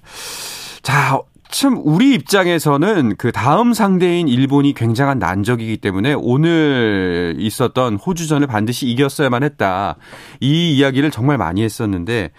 자, 0.83 1.19
참 1.55 1.81
우리 1.85 2.13
입장에서는 2.15 3.15
그 3.17 3.31
다음 3.31 3.71
상대인 3.71 4.27
일본이 4.27 4.73
굉장한 4.73 5.19
난적이기 5.19 5.77
때문에 5.77 6.13
오늘 6.13 7.35
있었던 7.39 7.95
호주전을 7.95 8.45
반드시 8.45 8.87
이겼어야만 8.87 9.41
했다. 9.41 9.95
이 10.41 10.75
이야기를 10.75 11.11
정말 11.11 11.37
많이 11.37 11.63
했었는데 11.63 12.31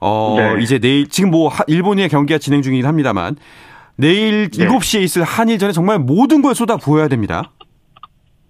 어 0.00 0.36
네. 0.38 0.62
이제 0.62 0.78
내일 0.78 1.08
지금 1.10 1.30
뭐 1.30 1.52
일본의 1.66 2.08
경기가 2.08 2.38
진행 2.38 2.62
중이긴 2.62 2.86
합니다만 2.86 3.36
내일 3.96 4.48
네. 4.48 4.66
7시에 4.66 5.02
있을 5.02 5.24
한일전에 5.24 5.74
정말 5.74 5.98
모든 5.98 6.40
걸 6.40 6.54
쏟아 6.54 6.78
부어야 6.78 7.08
됩니다. 7.08 7.52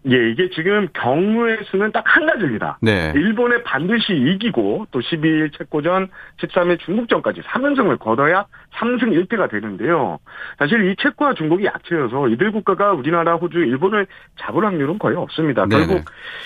예, 0.06 0.30
이게 0.30 0.50
지금 0.50 0.88
경우의 0.92 1.58
수는 1.70 1.92
딱 1.92 2.04
한 2.14 2.26
가지입니다. 2.26 2.78
네. 2.80 3.12
일본에 3.16 3.62
반드시 3.64 4.12
이기고 4.12 4.86
또 4.92 5.00
12일 5.00 5.52
체코전, 5.58 6.08
13일 6.38 6.78
중국전까지 6.80 7.40
3연승을 7.40 7.98
거둬야 7.98 8.46
3승 8.74 9.26
1패가 9.26 9.50
되는데요. 9.50 10.18
사실 10.58 10.90
이 10.90 10.96
체코와 10.96 11.34
중국이 11.34 11.64
약체여서 11.64 12.28
이들 12.28 12.52
국가가 12.52 12.92
우리나라, 12.92 13.34
호주, 13.34 13.58
일본을 13.58 14.06
잡을 14.38 14.64
확률은 14.64 14.98
거의 14.98 15.16
없습니다. 15.16 15.66
네네. 15.66 15.86
결국 15.86 16.04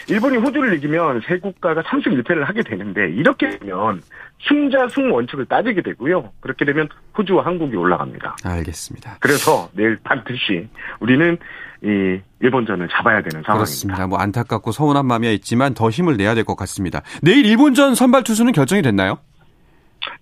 일본이 0.08 0.38
호주를 0.38 0.72
이기면 0.74 1.20
세 1.26 1.38
국가가 1.38 1.82
3승 1.82 2.18
1패를 2.22 2.44
하게 2.44 2.62
되는데 2.62 3.10
이렇게 3.10 3.58
되면 3.58 4.00
승자 4.48 4.88
승 4.88 5.12
원칙을 5.12 5.46
따지게 5.46 5.82
되고요. 5.82 6.32
그렇게 6.40 6.64
되면 6.64 6.88
호주와 7.18 7.44
한국이 7.44 7.76
올라갑니다. 7.76 8.36
알겠습니다. 8.44 9.16
그래서 9.20 9.68
내일 9.72 9.98
반드시 10.04 10.68
우리는 11.00 11.36
이 11.82 12.20
일본전을 12.40 12.88
잡아야 12.88 13.16
되는 13.22 13.42
상황입니다. 13.42 13.54
그렇습니다. 13.54 14.06
뭐 14.06 14.18
안타깝고 14.18 14.70
서운한 14.72 15.06
마음이 15.06 15.32
있지만 15.34 15.74
더 15.74 15.90
힘을 15.90 16.16
내야 16.16 16.34
될 16.34 16.44
것 16.44 16.56
같습니다. 16.56 17.02
내일 17.22 17.44
일본전 17.44 17.94
선발 17.94 18.22
투수는 18.24 18.52
결정이 18.52 18.82
됐나요? 18.82 19.18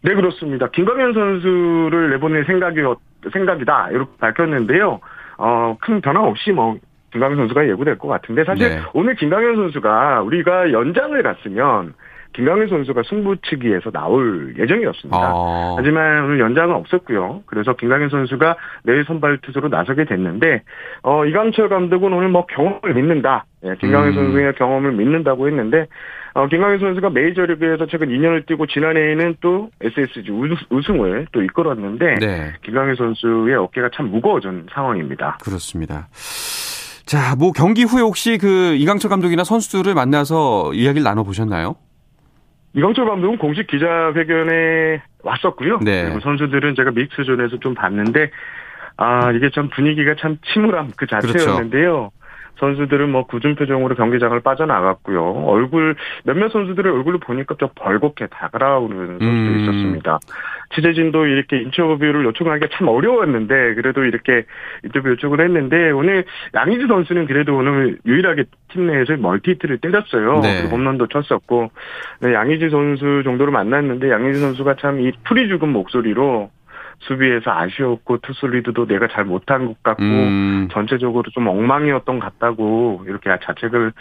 네 0.02 0.14
그렇습니다. 0.14 0.68
김광현 0.70 1.12
선수를 1.12 2.10
내보낼 2.10 2.44
생각이 2.46 2.78
생각이다 3.32 3.90
이렇게 3.90 4.10
밝혔는데요. 4.18 5.00
어, 5.38 5.76
큰 5.80 6.00
변화 6.00 6.22
없이 6.22 6.50
뭐 6.50 6.76
김광현 7.12 7.36
선수가 7.36 7.68
예고될 7.68 7.98
것 7.98 8.08
같은데 8.08 8.44
사실 8.44 8.68
네. 8.68 8.80
오늘 8.94 9.14
김광현 9.16 9.56
선수가 9.56 10.22
우리가 10.22 10.72
연장을 10.72 11.22
갔으면 11.22 11.94
김강현 12.36 12.68
선수가 12.68 13.02
승부치기에서 13.08 13.90
나올 13.90 14.54
예정이었습니다. 14.58 15.16
아. 15.18 15.74
하지만 15.78 16.24
오늘 16.24 16.38
연장은 16.38 16.74
없었고요. 16.74 17.42
그래서 17.46 17.72
김강현 17.74 18.10
선수가 18.10 18.56
내일 18.84 19.04
선발 19.06 19.38
투수로 19.38 19.68
나서게 19.68 20.04
됐는데 20.04 20.62
어, 21.02 21.24
이강철 21.24 21.70
감독은 21.70 22.12
오늘 22.12 22.28
뭐 22.28 22.44
경험을 22.44 22.94
믿는다. 22.94 23.46
예, 23.64 23.74
김강현 23.80 24.08
음. 24.08 24.14
선수의 24.14 24.54
경험을 24.56 24.92
믿는다고 24.92 25.46
했는데 25.48 25.86
어, 26.34 26.46
김강현 26.46 26.78
선수가 26.78 27.08
메이저리그에서 27.08 27.86
최근 27.86 28.08
2년을 28.08 28.44
뛰고 28.46 28.66
지난해에는 28.66 29.36
또 29.40 29.70
SSG 29.80 30.30
우승을 30.68 31.28
또 31.32 31.42
이끌었는데 31.42 32.14
네. 32.16 32.52
김강현 32.62 32.96
선수의 32.96 33.56
어깨가 33.56 33.88
참 33.94 34.10
무거워진 34.10 34.66
상황입니다. 34.74 35.38
그렇습니다. 35.42 36.08
자, 37.06 37.34
뭐 37.36 37.52
경기 37.52 37.84
후에 37.84 38.02
혹시 38.02 38.36
그 38.36 38.74
이강철 38.74 39.08
감독이나 39.08 39.44
선수들을 39.44 39.94
만나서 39.94 40.74
이야기를 40.74 41.02
나눠 41.02 41.22
보셨나요? 41.22 41.76
이광철 42.76 43.06
감독은 43.06 43.38
공식 43.38 43.66
기자회견에 43.66 45.02
왔었고요. 45.22 45.80
네. 45.80 46.04
그리고 46.04 46.20
선수들은 46.20 46.74
제가 46.76 46.90
믹스존에서 46.90 47.58
좀 47.58 47.74
봤는데 47.74 48.30
아 48.98 49.32
이게 49.32 49.50
참 49.50 49.70
분위기가 49.70 50.14
참 50.20 50.36
침울함 50.52 50.92
그 50.96 51.06
자체였는데요. 51.06 52.10
그렇죠. 52.10 52.12
선수들은 52.58 53.10
뭐 53.10 53.26
굳은 53.26 53.54
표정으로 53.54 53.94
경기장을 53.94 54.38
빠져나갔고요. 54.40 55.44
얼굴 55.46 55.94
몇몇 56.24 56.48
선수들의 56.50 56.92
얼굴을 56.92 57.20
보니까 57.20 57.54
좀 57.58 57.68
벌겋게 57.76 58.28
다가오는 58.30 58.96
선수도 58.96 59.24
음. 59.24 59.60
있었습니다. 59.60 60.18
취재진도 60.74 61.26
이렇게 61.26 61.58
인터뷰를 61.62 62.24
요청하기가 62.24 62.68
참 62.72 62.88
어려웠는데 62.88 63.74
그래도 63.74 64.04
이렇게 64.04 64.44
인터뷰 64.84 65.10
요청을 65.10 65.40
했는데 65.40 65.90
오늘 65.92 66.24
양희지 66.54 66.86
선수는 66.88 67.26
그래도 67.26 67.56
오늘 67.56 67.98
유일하게 68.04 68.44
팀 68.72 68.88
내에서 68.88 69.16
멀티히트를 69.16 69.78
때렸어요. 69.78 70.40
네. 70.40 70.68
홈런도 70.68 71.06
쳤었고 71.06 71.70
네, 72.20 72.34
양희지 72.34 72.70
선수 72.70 73.22
정도로 73.24 73.52
만났는데 73.52 74.10
양희지 74.10 74.40
선수가 74.40 74.76
참 74.80 74.96
이 74.96 75.12
풀이 75.24 75.46
죽은 75.48 75.68
목소리로 75.68 76.50
수비에서 77.00 77.50
아쉬웠고 77.50 78.18
투수 78.18 78.46
리드도 78.46 78.86
내가 78.86 79.08
잘 79.08 79.24
못한 79.24 79.66
것 79.66 79.82
같고 79.82 80.02
음. 80.02 80.68
전체적으로 80.72 81.30
좀 81.32 81.46
엉망이었던 81.46 82.18
것 82.18 82.24
같다고 82.24 83.04
이렇게 83.06 83.30
자책을 83.44 83.92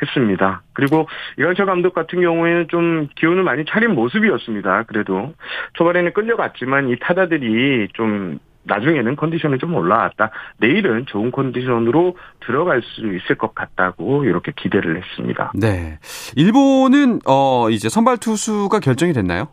했습니다. 0.00 0.62
그리고 0.72 1.08
이강철 1.38 1.66
감독 1.66 1.92
같은 1.92 2.20
경우에는 2.20 2.68
좀 2.68 3.08
기운을 3.16 3.42
많이 3.42 3.64
차린 3.64 3.94
모습이었습니다. 3.94 4.84
그래도 4.84 5.34
초반에는 5.74 6.12
끌려갔지만 6.12 6.88
이 6.88 6.96
타자들이 7.00 7.88
좀 7.94 8.38
나중에는 8.68 9.16
컨디션이 9.16 9.58
좀 9.58 9.74
올라왔다. 9.74 10.30
내일은 10.58 11.06
좋은 11.06 11.32
컨디션으로 11.32 12.16
들어갈 12.40 12.82
수 12.82 13.00
있을 13.14 13.36
것 13.36 13.54
같다고 13.54 14.24
이렇게 14.24 14.52
기대를 14.54 15.02
했습니다. 15.02 15.52
네. 15.54 15.98
일본은 16.36 17.20
어 17.26 17.70
이제 17.70 17.88
선발 17.88 18.18
투수가 18.18 18.78
결정이 18.80 19.12
됐나요? 19.14 19.48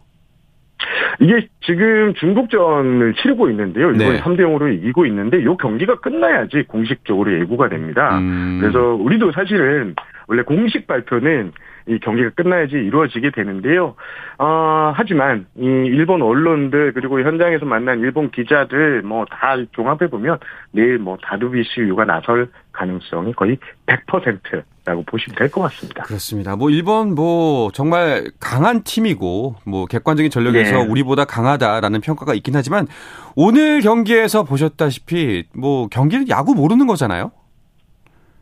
이게 1.19 1.47
지금 1.61 2.13
중국전을 2.15 3.13
치르고 3.15 3.49
있는데요. 3.49 3.91
일본이 3.91 4.11
네. 4.11 4.21
3대 4.21 4.39
0으로 4.41 4.73
이기고 4.73 5.05
있는데 5.05 5.39
이 5.39 5.45
경기가 5.59 5.95
끝나야지 5.99 6.63
공식적으로 6.67 7.39
예고가 7.39 7.69
됩니다. 7.69 8.17
음. 8.17 8.59
그래서 8.61 8.93
우리도 8.95 9.31
사실은 9.31 9.95
원래 10.27 10.41
공식 10.41 10.87
발표는 10.87 11.51
이 11.87 11.99
경기가 11.99 12.31
끝나야지 12.31 12.75
이루어지게 12.75 13.29
되는데요. 13.29 13.95
어, 14.39 14.91
하지만 14.95 15.45
이 15.55 15.65
일본 15.65 16.21
언론들 16.23 16.93
그리고 16.93 17.21
현장에서 17.21 17.65
만난 17.65 17.99
일본 17.99 18.31
기자들 18.31 19.03
뭐 19.03 19.25
다 19.29 19.55
종합해 19.71 20.09
보면 20.09 20.39
내일 20.71 20.97
뭐 20.97 21.17
다두비시 21.21 21.81
유가 21.81 22.05
나설 22.05 22.47
가능성이 22.71 23.33
거의 23.33 23.57
100% 23.85 24.65
라고 24.85 25.03
보시면 25.03 25.35
될 25.35 25.49
것 25.49 25.61
같습니다. 25.61 26.03
그렇습니다. 26.03 26.55
뭐 26.55 26.69
일본 26.69 27.15
뭐 27.15 27.71
정말 27.71 28.29
강한 28.39 28.83
팀이고 28.83 29.55
뭐 29.65 29.85
객관적인 29.87 30.29
전력에서 30.29 30.83
네. 30.83 30.87
우리보다 30.87 31.25
강하다라는 31.25 32.01
평가가 32.01 32.33
있긴 32.35 32.55
하지만 32.55 32.87
오늘 33.35 33.81
경기에서 33.81 34.43
보셨다시피 34.43 35.45
뭐 35.55 35.87
경기를 35.87 36.29
야구 36.29 36.53
모르는 36.53 36.85
거잖아요. 36.87 37.31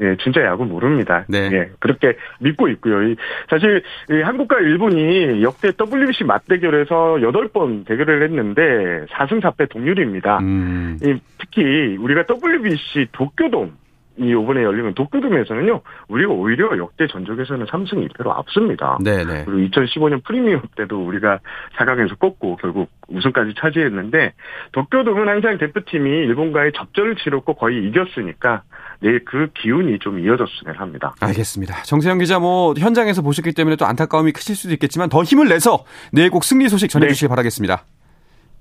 예, 0.01 0.17
진짜 0.21 0.41
야구 0.43 0.65
모릅니다. 0.65 1.23
네. 1.29 1.50
예, 1.53 1.69
그렇게 1.79 2.17
믿고 2.39 2.67
있고요. 2.69 3.03
이, 3.03 3.15
사실 3.50 3.83
이 4.09 4.21
한국과 4.21 4.59
일본이 4.59 5.41
역대 5.43 5.71
WBC 5.79 6.25
맞대결에서 6.25 7.19
8번 7.21 7.85
대결을 7.85 8.23
했는데 8.23 9.05
4승 9.13 9.39
4패 9.41 9.69
동률입니다. 9.69 10.39
음. 10.39 10.97
이, 11.01 11.15
특히 11.39 11.95
우리가 11.97 12.25
WBC 12.27 13.07
도쿄돔 13.13 13.77
이 14.17 14.29
이번에 14.29 14.62
열리는 14.63 14.93
도쿄돔에서는요, 14.93 15.82
우리가 16.08 16.32
오히려 16.32 16.77
역대 16.77 17.08
전적에서는 17.08 17.65
3승 17.65 18.08
2패로 18.08 18.29
앞섭니다. 18.29 19.00
네네. 19.03 19.46
그리고 19.46 19.70
2015년 19.70 20.24
프리미엄 20.24 20.62
때도 20.75 21.03
우리가 21.05 21.39
4강에서 21.77 22.20
꺾고 22.20 22.58
결국 22.58 22.89
우승까지 23.08 23.55
차지했는데 23.60 24.34
도쿄돔은 24.74 25.27
항상 25.27 25.58
대표팀이 25.58 26.10
일본과의 26.10 26.74
접전을 26.75 27.15
치렀고 27.15 27.55
거의 27.55 27.88
이겼으니까 27.88 28.63
내일 29.00 29.25
그 29.25 29.50
기운이 29.55 30.00
좀 30.00 30.20
이어졌으면 30.20 30.75
합니다. 30.75 31.13
알겠습니다. 31.20 31.84
정세영 31.84 32.20
기자 32.20 32.39
뭐 32.39 32.74
현장에서 32.77 33.22
보셨기 33.22 33.53
때문에 33.53 33.75
또 33.75 33.86
안타까움이 33.86 34.32
크실 34.32 34.55
수도 34.55 34.74
있겠지만 34.74 35.10
더 35.10 35.24
힘을 35.24 35.50
내서 35.50 35.86
내일 36.12 36.29
꼭 36.29 36.43
승리 36.43 36.70
소식 36.70 36.89
전해주시기 36.89 37.25
네. 37.25 37.29
바라겠습니다. 37.29 37.84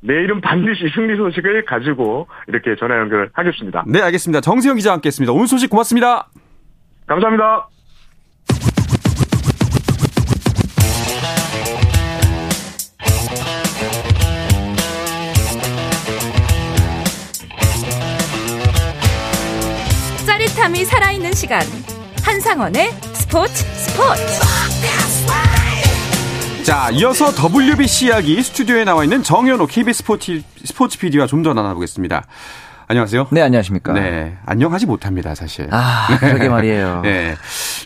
내일은 0.02 0.40
반드시 0.40 0.88
승리 0.94 1.16
소식을 1.16 1.64
가지고 1.64 2.26
이렇게 2.48 2.74
전화 2.78 2.98
연결하겠습니다. 2.98 3.84
네, 3.86 4.02
알겠습니다. 4.02 4.40
정세영 4.40 4.76
기자와 4.76 4.94
함께했습니다. 4.94 5.32
오늘 5.32 5.46
소식 5.46 5.70
고맙습니다. 5.70 6.28
감사합니다. 7.06 7.68
짜릿함이 20.26 20.84
살아있는 20.84 21.32
시간 21.32 21.60
한상원의 22.24 22.90
스포츠 23.14 23.54
스포츠 23.54 24.22
자, 26.64 26.90
이어서 26.92 27.32
WBC 27.32 28.06
이야기 28.06 28.40
스튜디오에 28.40 28.84
나와 28.84 29.02
있는 29.02 29.22
정현호 29.22 29.66
KBS 29.66 29.98
스포츠, 29.98 30.42
스포츠 30.64 30.96
PD와 30.98 31.26
좀 31.26 31.42
더 31.42 31.52
나눠보겠습니다. 31.54 32.24
안녕하세요. 32.92 33.28
네, 33.30 33.40
안녕하십니까. 33.40 33.94
네, 33.94 34.36
안녕하지 34.44 34.84
못합니다, 34.84 35.34
사실. 35.34 35.66
아, 35.70 36.14
그러게 36.20 36.50
말이에요. 36.50 37.00
네. 37.04 37.34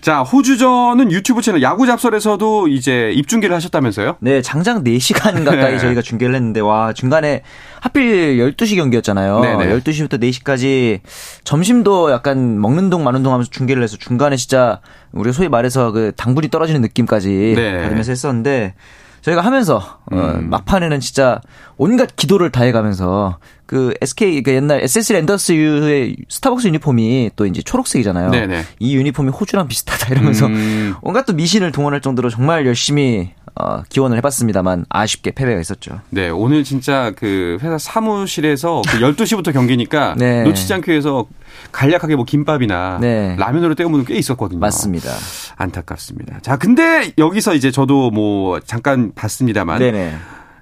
자, 0.00 0.22
호주전은 0.22 1.12
유튜브 1.12 1.42
채널 1.42 1.62
야구 1.62 1.86
잡설에서도 1.86 2.66
이제 2.66 3.12
입중계를 3.14 3.54
하셨다면서요? 3.54 4.16
네, 4.18 4.42
장장 4.42 4.82
4시간 4.82 5.44
가까이 5.44 5.75
네. 5.75 5.78
저희가 5.78 6.02
중계를 6.02 6.34
했는데, 6.34 6.58
와, 6.58 6.92
중간에 6.92 7.42
하필 7.80 8.38
12시 8.38 8.75
경기였잖아요. 8.75 9.40
네네. 9.42 9.78
12시부터 9.78 10.20
4시까지 10.20 10.98
점심도 11.44 12.10
약간 12.10 12.60
먹는 12.60 12.90
동 12.90 13.04
마는 13.04 13.22
동 13.22 13.32
하면서 13.32 13.48
중계를 13.48 13.84
해서 13.84 13.96
중간에 13.96 14.34
진짜 14.34 14.80
우리 15.12 15.32
소위 15.32 15.48
말해서 15.48 15.92
그 15.92 16.10
당분이 16.16 16.48
떨어지는 16.48 16.80
느낌까지 16.80 17.52
네. 17.54 17.82
받으면서 17.82 18.10
했었는데, 18.10 18.75
저희가 19.22 19.40
하면서 19.40 19.98
어, 20.12 20.16
음. 20.16 20.50
막판에는 20.50 21.00
진짜 21.00 21.40
온갖 21.76 22.14
기도를 22.14 22.50
다해가면서 22.50 23.38
그 23.66 23.94
SK 24.00 24.42
그 24.42 24.52
옛날 24.52 24.80
SS 24.82 25.12
랜더스의 25.12 26.16
스타벅스 26.28 26.68
유니폼이 26.68 27.30
또 27.37 27.46
이제 27.46 27.62
초록색이잖아요. 27.62 28.30
네네. 28.30 28.64
이 28.78 28.96
유니폼이 28.96 29.30
호주랑 29.30 29.68
비슷하다 29.68 30.14
이러면서 30.14 30.46
음. 30.46 30.94
온갖 31.02 31.26
또 31.26 31.32
미신을 31.32 31.73
동원할 31.73 32.00
정도로 32.00 32.30
정말 32.30 32.66
열심히 32.66 33.30
어, 33.58 33.82
기원을 33.88 34.18
해봤습니다만 34.18 34.85
아쉽게 34.90 35.30
패배가 35.30 35.58
있었죠. 35.61 36.00
네, 36.11 36.28
오늘 36.28 36.62
진짜 36.62 37.12
그 37.16 37.56
회사 37.62 37.78
사무실에서 37.78 38.82
그 38.87 38.99
12시부터 39.00 39.52
경기니까 39.52 40.14
네. 40.18 40.42
놓치지 40.44 40.75
않기 40.75 40.90
위해서 40.90 41.26
간략하게 41.73 42.16
뭐 42.16 42.26
김밥이나 42.26 42.99
네. 43.00 43.35
라면으로 43.38 43.75
때우는 43.75 44.04
꽤 44.04 44.14
있었거든요. 44.16 44.61
맞습니다. 44.61 45.11
안타깝습니다. 45.56 46.40
자, 46.42 46.58
근데 46.58 47.12
여기서 47.16 47.54
이제 47.54 47.70
저도 47.70 48.11
뭐 48.11 48.61
잠깐 48.61 49.12
봤습니다만 49.14 49.78
네네. 49.78 50.16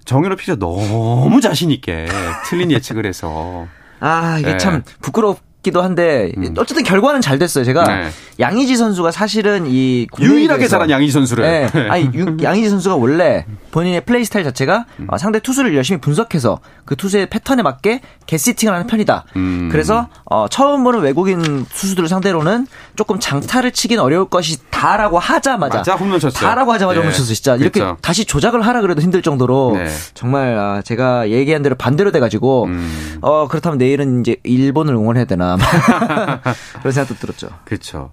정현호 0.05 0.37
피자 0.37 0.57
너무 0.57 1.41
자신 1.41 1.71
있게 1.71 2.07
틀린 2.47 2.71
예측을 2.73 3.07
해서 3.07 3.67
아 4.01 4.39
이게 4.39 4.53
네. 4.53 4.59
참 4.59 4.83
부끄럽 5.01 5.41
기도 5.63 5.81
한데 5.81 6.31
어쨌든 6.59 6.85
결과는 6.85 7.23
잘 7.23 7.39
됐어요. 7.39 7.65
제가 7.65 7.85
네. 7.85 8.11
양의지 8.39 8.77
선수가 8.77 9.11
사실은 9.13 9.65
이 9.67 10.07
유일하게 10.21 10.69
잘한 10.69 10.91
양희 10.91 11.11
선수를 11.11 11.43
네. 11.73 11.89
아니 11.89 12.11
유- 12.13 12.37
양의지 12.43 12.69
선수가 12.69 12.97
원래 12.97 13.47
본인의 13.71 14.03
플레이 14.03 14.27
스타일 14.27 14.45
자체가 14.45 14.85
어, 15.09 15.17
상대 15.17 15.39
투수를 15.41 15.75
열심히 15.75 16.03
분석해서 16.03 16.61
그 16.85 16.97
투수의 16.97 17.31
패턴에 17.31 17.63
맞게 17.63 18.03
개시팅을 18.27 18.75
하는 18.75 18.87
편이다. 18.87 19.25
음. 19.37 19.71
그래서 19.73 20.11
어, 20.27 20.49
처음 20.49 20.85
보는 20.85 21.01
외국인 21.01 21.65
투수들을 21.65 22.11
상대로는 22.11 22.67
조금 22.97 23.19
장타를 23.19 23.73
치긴 23.73 23.99
어려울 23.99 24.29
것이 24.29 24.59
다라고 24.71 25.19
하자마자 25.19 25.79
맞아, 25.79 25.95
홈런 25.95 26.21
쳤어요. 26.21 26.47
다라고 26.47 26.73
하자마자 26.73 26.95
네. 26.95 27.01
홈런 27.01 27.13
쳤어요. 27.17 27.35
진짜 27.35 27.57
이렇게 27.57 27.81
그렇죠. 27.81 27.99
다시 28.01 28.25
조작을 28.25 28.63
하라 28.63 28.81
그래도 28.83 29.01
힘들 29.01 29.23
정도로 29.23 29.73
네. 29.77 29.89
정말 30.15 30.57
아, 30.59 30.83
제가 30.83 31.31
얘기한 31.31 31.63
대로 31.63 31.75
반대로 31.75 32.13
돼가지고 32.13 32.65
음. 32.67 33.19
어 33.21 33.49
그렇다면 33.49 33.79
내일은 33.79 34.21
이제 34.21 34.37
일본을 34.45 34.95
응원해야 34.95 35.25
되나 35.25 35.57
그런 36.81 36.93
생각도 36.93 37.15
들었죠. 37.19 37.49
그렇죠. 37.65 38.13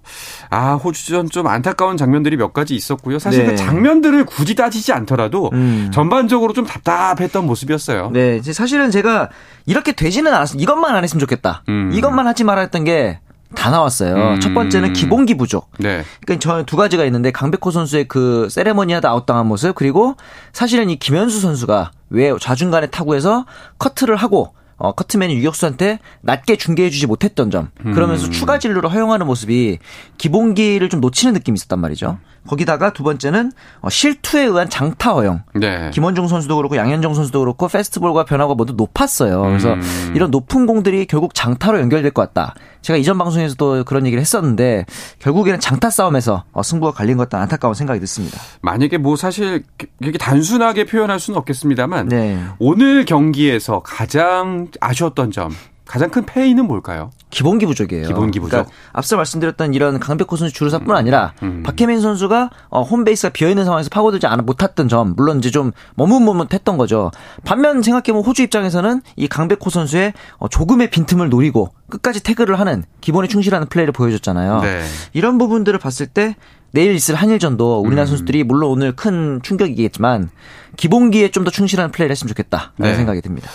아 0.50 0.74
호주전 0.74 1.30
좀 1.30 1.46
안타까운 1.46 1.96
장면들이 1.96 2.36
몇 2.36 2.52
가지 2.52 2.74
있었고요. 2.74 3.18
사실 3.18 3.44
네. 3.44 3.50
그 3.50 3.56
장면들을 3.56 4.24
굳이 4.24 4.54
따지지 4.54 4.92
않더라도 4.92 5.50
음. 5.52 5.90
전반적으로 5.92 6.52
좀 6.52 6.66
답답했던 6.66 7.46
모습이었어요. 7.46 8.10
네, 8.12 8.40
사실은 8.42 8.90
제가 8.90 9.28
이렇게 9.66 9.92
되지는 9.92 10.32
않았어. 10.32 10.56
이것만 10.58 10.94
안 10.94 11.04
했으면 11.04 11.20
좋겠다. 11.20 11.62
음. 11.68 11.90
이것만 11.92 12.26
하지 12.26 12.44
말아 12.44 12.62
했던 12.62 12.84
게 12.84 13.20
다 13.54 13.70
나왔어요. 13.70 14.34
음. 14.34 14.40
첫 14.40 14.54
번째는 14.54 14.92
기본기 14.92 15.36
부족. 15.36 15.70
네. 15.78 16.04
그러니까 16.24 16.42
저는 16.42 16.66
두 16.66 16.76
가지가 16.76 17.04
있는데 17.06 17.30
강백호 17.30 17.70
선수의 17.70 18.08
그 18.08 18.48
세레머니하다 18.50 19.08
아웃당한 19.08 19.46
모습 19.46 19.74
그리고 19.74 20.16
사실은 20.52 20.90
이 20.90 20.96
김현수 20.96 21.40
선수가 21.40 21.92
왜 22.10 22.32
좌중간에 22.38 22.88
타구에서 22.88 23.46
커트를 23.78 24.16
하고 24.16 24.54
어, 24.76 24.92
커트맨 24.92 25.30
유격수한테 25.30 26.00
낮게 26.22 26.56
중계해주지 26.56 27.06
못했던 27.06 27.50
점. 27.50 27.70
그러면서 27.94 28.28
추가 28.30 28.58
진루를 28.58 28.90
허용하는 28.90 29.26
모습이 29.26 29.78
기본기를 30.18 30.88
좀 30.88 31.00
놓치는 31.00 31.34
느낌이 31.34 31.54
있었단 31.54 31.78
말이죠. 31.78 32.18
거기다가 32.46 32.92
두 32.92 33.02
번째는 33.02 33.52
어, 33.80 33.88
실투에 33.88 34.42
의한 34.44 34.68
장타 34.68 35.12
허용. 35.12 35.42
네. 35.54 35.90
김원중 35.92 36.28
선수도 36.28 36.56
그렇고 36.56 36.76
양현종 36.76 37.14
선수도 37.14 37.40
그렇고 37.40 37.68
페스티벌과 37.68 38.24
변화가 38.24 38.54
모두 38.54 38.72
높았어요. 38.74 39.42
그래서 39.42 39.74
음. 39.74 40.12
이런 40.14 40.30
높은 40.30 40.66
공들이 40.66 41.06
결국 41.06 41.34
장타로 41.34 41.80
연결될 41.80 42.10
것 42.10 42.22
같다. 42.22 42.54
제가 42.82 42.96
이전 42.96 43.16
방송에서도 43.16 43.84
그런 43.84 44.06
얘기를 44.06 44.20
했었는데 44.20 44.86
결국에는 45.20 45.60
장타 45.60 45.90
싸움에서 45.90 46.44
어, 46.52 46.62
승부가 46.62 46.92
갈린 46.92 47.16
것 47.16 47.24
같다는 47.24 47.44
안타까운 47.44 47.74
생각이 47.74 48.04
듭니다. 48.04 48.40
만약에 48.60 48.98
뭐 48.98 49.16
사실 49.16 49.62
이렇게 50.00 50.18
단순하게 50.18 50.84
표현할 50.84 51.20
수는 51.20 51.38
없겠습니다만 51.38 52.08
네. 52.08 52.42
오늘 52.58 53.04
경기에서 53.04 53.80
가장 53.80 54.68
아쉬웠던 54.80 55.30
점, 55.30 55.52
가장 55.92 56.08
큰 56.08 56.24
페이는 56.24 56.66
뭘까요? 56.66 57.10
기본기 57.28 57.66
부족이에요. 57.66 58.06
기본기 58.06 58.40
부족. 58.40 58.50
그러니까 58.52 58.72
앞서 58.94 59.16
말씀드렸던 59.18 59.74
이런 59.74 60.00
강백호 60.00 60.36
선수 60.36 60.54
주루사뿐 60.54 60.96
아니라 60.96 61.34
음. 61.42 61.62
박혜민 61.62 62.00
선수가 62.00 62.48
어, 62.70 62.80
홈베이스가 62.82 63.34
비어 63.34 63.50
있는 63.50 63.66
상황에서 63.66 63.90
파고들지 63.90 64.26
않아 64.26 64.42
못했던 64.42 64.88
점, 64.88 65.12
물론 65.14 65.36
이제 65.36 65.50
좀 65.50 65.70
머뭇머뭇했던 65.96 66.78
거죠. 66.78 67.10
반면 67.44 67.82
생각해보면 67.82 68.24
호주 68.24 68.40
입장에서는 68.40 69.02
이 69.16 69.28
강백호 69.28 69.68
선수의 69.68 70.14
어, 70.38 70.48
조금의 70.48 70.88
빈틈을 70.88 71.28
노리고 71.28 71.74
끝까지 71.90 72.22
태그를 72.22 72.58
하는 72.58 72.84
기본에 73.02 73.28
충실하는 73.28 73.66
플레이를 73.68 73.92
보여줬잖아요. 73.92 74.60
네. 74.62 74.82
이런 75.12 75.36
부분들을 75.36 75.78
봤을 75.78 76.06
때 76.06 76.36
내일 76.70 76.94
있을 76.94 77.16
한일전도 77.16 77.82
음. 77.82 77.86
우리나라 77.86 78.06
선수들이 78.06 78.44
물론 78.44 78.70
오늘 78.70 78.96
큰 78.96 79.40
충격이겠지만 79.42 80.30
기본기에 80.78 81.30
좀 81.32 81.44
더 81.44 81.50
충실한 81.50 81.90
플레이를 81.92 82.12
했으면 82.12 82.28
좋겠다라는 82.28 82.72
네. 82.78 82.94
생각이 82.94 83.20
듭니다. 83.20 83.50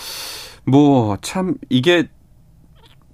뭐 0.66 1.16
참 1.22 1.54
이게 1.68 2.06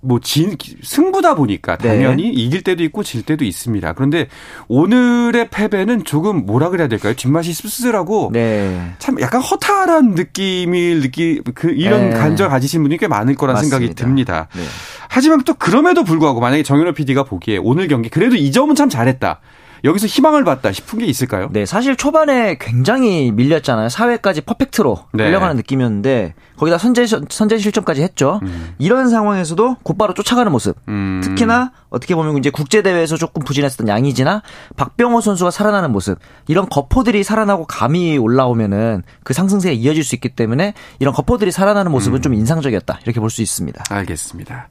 뭐 0.04 0.20
진, 0.20 0.56
승부다 0.82 1.34
보니까 1.34 1.76
네. 1.76 1.88
당연히 1.88 2.28
이길 2.28 2.62
때도 2.62 2.82
있고 2.84 3.02
질 3.02 3.22
때도 3.22 3.44
있습니다. 3.44 3.92
그런데 3.94 4.28
오늘의 4.68 5.48
패배는 5.50 6.04
조금 6.04 6.44
뭐라 6.46 6.68
그래야 6.68 6.88
될까요? 6.88 7.14
뒷맛이 7.14 7.52
씁쓸하고 7.52 8.30
네. 8.32 8.94
참 8.98 9.20
약간 9.20 9.40
허탈한 9.40 10.10
느낌을 10.10 11.00
느끼 11.00 11.40
그 11.54 11.70
이런 11.70 12.10
네. 12.10 12.16
감정을 12.16 12.50
가지신 12.50 12.82
분이 12.82 12.98
꽤 12.98 13.08
많을 13.08 13.34
거란 13.34 13.56
생각이 13.56 13.86
맞습니다. 13.86 14.04
듭니다. 14.04 14.48
네. 14.54 14.62
하지만 15.08 15.42
또 15.44 15.54
그럼에도 15.54 16.04
불구하고 16.04 16.40
만약에 16.40 16.62
정현호 16.62 16.92
PD가 16.92 17.24
보기에 17.24 17.58
오늘 17.58 17.88
경기 17.88 18.08
그래도 18.08 18.36
이 18.36 18.52
점은 18.52 18.74
참 18.74 18.88
잘했다. 18.88 19.40
여기서 19.84 20.06
희망을 20.06 20.44
봤다 20.44 20.72
싶은 20.72 20.98
게 20.98 21.04
있을까요? 21.04 21.48
네, 21.52 21.66
사실 21.66 21.94
초반에 21.94 22.56
굉장히 22.58 23.30
밀렸잖아요. 23.32 23.88
4회까지 23.88 24.44
퍼펙트로 24.46 25.04
네. 25.12 25.24
끌려가는 25.24 25.56
느낌이었는데 25.56 26.32
거기다 26.56 26.78
선제 26.78 27.04
선제 27.28 27.58
실점까지 27.58 28.02
했죠. 28.02 28.40
이런 28.78 29.10
상황에서도 29.10 29.76
곧바로 29.82 30.14
쫓아가는 30.14 30.50
모습. 30.50 30.76
음. 30.88 31.20
특히나 31.22 31.72
어떻게 31.90 32.14
보면 32.14 32.38
이제 32.38 32.48
국제 32.50 32.80
대회에서 32.82 33.16
조금 33.18 33.42
부진했었던 33.44 33.86
양희지나 33.88 34.42
박병호 34.76 35.20
선수가 35.20 35.50
살아나는 35.50 35.92
모습. 35.92 36.18
이런 36.48 36.66
거포들이 36.68 37.22
살아나고 37.22 37.66
감이 37.66 38.16
올라오면은 38.16 39.02
그 39.22 39.34
상승세가 39.34 39.74
이어질 39.74 40.02
수 40.02 40.14
있기 40.14 40.30
때문에 40.30 40.72
이런 40.98 41.12
거포들이 41.12 41.50
살아나는 41.52 41.90
음. 41.90 41.92
모습은 41.92 42.22
좀 42.22 42.32
인상적이었다. 42.34 43.00
이렇게 43.04 43.20
볼 43.20 43.28
수 43.30 43.42
있습니다. 43.42 43.84
알겠습니다. 43.90 44.68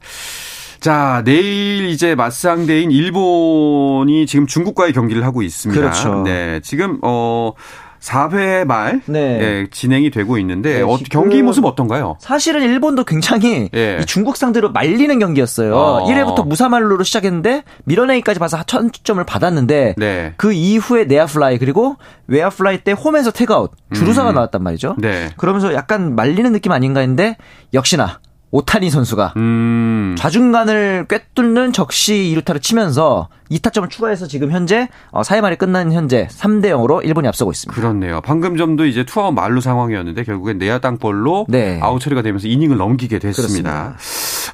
자, 0.84 1.22
내일 1.24 1.88
이제 1.88 2.14
맞상대인 2.14 2.90
일본이 2.90 4.26
지금 4.26 4.46
중국과의 4.46 4.92
경기를 4.92 5.24
하고 5.24 5.40
있습니다. 5.40 5.80
그렇죠. 5.80 6.24
네. 6.24 6.60
지금 6.62 6.98
어 7.00 7.52
4회 8.00 8.66
말 8.66 9.00
네. 9.06 9.18
예, 9.40 9.66
진행이 9.70 10.10
되고 10.10 10.36
있는데 10.36 10.74
네, 10.74 10.82
어, 10.82 10.98
경기 11.10 11.40
모습 11.40 11.64
어떤가요? 11.64 12.18
사실은 12.20 12.60
일본도 12.60 13.04
굉장히 13.04 13.70
예. 13.74 14.00
이 14.02 14.04
중국 14.04 14.36
상대로 14.36 14.72
말리는 14.72 15.18
경기였어요. 15.18 15.74
어. 15.74 16.06
1회부터 16.06 16.46
무사말로로 16.46 17.02
시작했는데 17.02 17.62
밀어내기까지 17.84 18.38
봐서 18.38 18.62
천점을 18.64 19.24
받았는데 19.24 19.94
네. 19.96 20.34
그 20.36 20.52
이후에 20.52 21.04
내야플라이 21.04 21.56
그리고 21.56 21.96
외야플라이 22.26 22.84
때 22.84 22.92
홈에서 22.92 23.30
태그아웃 23.30 23.70
주루사가 23.94 24.32
음. 24.32 24.34
나왔단 24.34 24.62
말이죠. 24.62 24.96
네. 24.98 25.30
그러면서 25.38 25.72
약간 25.72 26.14
말리는 26.14 26.52
느낌 26.52 26.72
아닌가 26.72 27.00
했는데 27.00 27.38
역시나 27.72 28.20
오타니 28.54 28.88
선수가 28.88 29.32
음. 29.36 30.14
좌중간을 30.16 31.06
꿰뚫는 31.08 31.72
적시 31.72 32.32
2루타를 32.36 32.62
치면서 32.62 33.28
2타점을 33.54 33.88
추가해서 33.90 34.26
지금 34.26 34.50
현재 34.50 34.88
4회 35.12 35.40
말이 35.40 35.56
끝난 35.56 35.92
현재 35.92 36.28
3대 36.30 36.66
0으로 36.66 37.04
일본이 37.04 37.28
앞서고 37.28 37.52
있습니다. 37.52 37.80
그렇네요. 37.80 38.20
방금 38.22 38.56
전도 38.56 38.86
이제 38.86 39.04
투아웃 39.04 39.32
만루 39.34 39.60
상황이었는데 39.60 40.24
결국엔 40.24 40.58
내야 40.58 40.78
땅볼로 40.78 41.46
네. 41.48 41.78
아웃 41.82 42.00
처리가 42.00 42.22
되면서 42.22 42.48
이닝을 42.48 42.76
넘기게 42.76 43.18
됐습니다. 43.18 43.96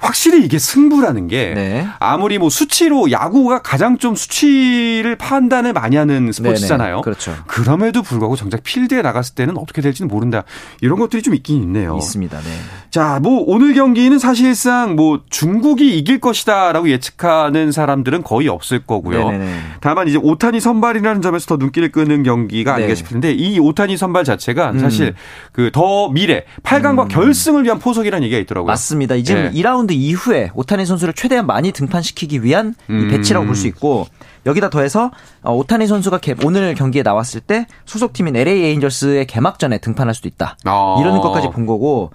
확실히 0.00 0.44
이게 0.44 0.58
승부라는 0.58 1.28
게 1.28 1.52
네. 1.54 1.86
아무리 1.98 2.38
뭐 2.38 2.50
수치로 2.50 3.10
야구가 3.10 3.62
가장 3.62 3.98
좀 3.98 4.14
수치를 4.14 5.16
판단을 5.16 5.72
많이 5.72 5.96
하는 5.96 6.32
스포츠잖아요. 6.32 6.96
네네. 6.96 7.02
그렇죠. 7.02 7.34
그럼에도 7.46 8.02
불구하고 8.02 8.36
정작 8.36 8.62
필드에 8.62 9.02
나갔을 9.02 9.34
때는 9.34 9.56
어떻게 9.56 9.82
될지는 9.82 10.08
모른다. 10.08 10.44
이런 10.80 10.98
것들이 10.98 11.22
좀 11.22 11.34
있긴 11.34 11.62
있네요. 11.62 11.96
있습니다. 11.96 12.38
네. 12.38 12.44
자, 12.90 13.20
뭐 13.22 13.44
오늘 13.46 13.74
경기는 13.74 14.18
사실상 14.18 14.96
뭐 14.96 15.20
중국이 15.30 15.96
이길 15.98 16.20
것이다라고 16.20 16.90
예측하는 16.90 17.72
사람들은 17.72 18.22
거의 18.22 18.48
없을 18.48 18.80
거고요. 18.90 19.31
네네네. 19.31 19.59
다만 19.81 20.07
이제 20.09 20.18
오타니 20.20 20.61
선발이라는 20.61 21.22
점에서 21.22 21.46
더 21.46 21.57
눈길을 21.57 21.90
끄는 21.92 22.22
경기가 22.24 22.74
아닌가 22.74 22.92
네. 22.92 22.94
싶은데 22.94 23.33
이 23.33 23.59
오타니 23.59 23.96
선발 23.96 24.24
자체가 24.24 24.72
음. 24.72 24.79
사실 24.81 25.14
그 25.53 25.70
더 25.72 26.09
미래 26.11 26.44
8강과 26.64 27.09
결승을 27.09 27.64
위한 27.64 27.79
포석이라는 27.79 28.24
얘기가 28.24 28.40
있더라고요. 28.42 28.66
맞습니다. 28.66 29.14
이 29.14 29.22
지금 29.24 29.44
네. 29.44 29.53
2라운드 29.62 29.92
이후에 29.92 30.50
오타니 30.55 30.85
선수를 30.85 31.14
최대한 31.14 31.46
많이 31.46 31.70
등판시키기 31.72 32.42
위한 32.44 32.74
이 32.88 32.92
음. 32.92 33.09
배치라고 33.09 33.46
볼 33.46 33.55
수 33.55 33.66
있고 33.68 34.07
여기다 34.46 34.70
더해서 34.70 35.11
어, 35.42 35.55
오타니 35.55 35.87
선수가 35.87 36.18
개- 36.18 36.35
오늘 36.44 36.74
경기에 36.74 37.03
나왔을 37.03 37.40
때 37.40 37.66
소속팀인 37.85 38.35
LA 38.37 38.64
에인절스의 38.64 39.26
개막전에 39.26 39.79
등판할 39.79 40.14
수도 40.14 40.29
있다. 40.29 40.57
아. 40.64 40.96
이런 41.00 41.20
것까지 41.20 41.48
본 41.50 41.66
거고 41.66 42.11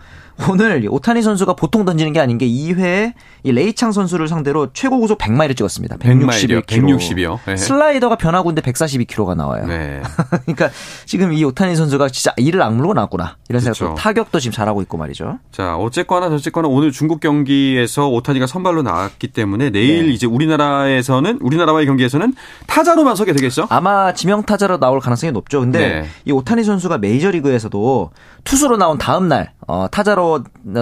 오늘 0.50 0.84
이 0.84 0.88
오타니 0.88 1.22
선수가 1.22 1.56
보통 1.56 1.86
던지는 1.86 2.12
게 2.14 2.20
아닌 2.20 2.38
게 2.38 2.46
2회에 2.48 3.14
이 3.44 3.52
레이창 3.52 3.92
선수를 3.92 4.28
상대로 4.28 4.68
최고 4.74 5.00
구속 5.00 5.18
100마일을 5.18 5.56
찍었습니다. 5.56 5.98
100마일이요? 5.98 6.66
161km. 6.66 6.98
160이요? 6.98 7.40
네. 7.46 7.56
슬라이더가 7.58 8.18
변하고 8.18 8.50
있는데 8.52 8.70
142km가 8.70 9.36
나와요. 9.36 9.66
네. 9.66 10.02
그러니까 10.46 10.70
지금 11.06 11.32
이 11.32 11.44
오타니 11.44 11.76
선수가 11.76 12.10
진짜 12.10 12.34
이를 12.38 12.62
악물고 12.62 12.94
나왔구나. 12.94 13.38
이런 13.50 13.62
그쵸. 13.62 13.74
생각도 13.74 14.02
타격도 14.02 14.40
지금 14.40 14.54
잘하고 14.54 14.82
있고 14.82 14.98
말이죠. 14.98 15.40
자, 15.52 15.78
어쨌거나 15.78 16.30
저쨌거나 16.30 16.68
오늘 16.68 16.92
중국 16.92 17.22
경기에서 17.22 18.10
오타니가 18.10 18.46
선발로 18.48 18.82
나왔기 18.82 19.30
때문에 19.30 19.70
내일 19.70 20.08
네. 20.08 20.14
이제 20.14 20.28
우리나라에서는 20.28 21.40
우리나라와의 21.42 21.86
경기에서는 21.86 22.34
타자로만 22.68 23.16
서게 23.16 23.32
되겠죠? 23.32 23.68
아마 23.70 24.14
지명 24.14 24.44
타자로 24.44 24.80
나올 24.80 25.00
가능성이 25.00 25.32
높죠. 25.32 25.62
근데 25.62 26.02
네. 26.02 26.06
이 26.26 26.32
오타니 26.32 26.64
선수가 26.64 26.98
메이저리그에서도 26.98 28.12
투수로 28.44 28.78
나온 28.78 28.98
다음 28.98 29.28
날 29.28 29.54
어, 29.68 29.88
타자로 29.90 30.25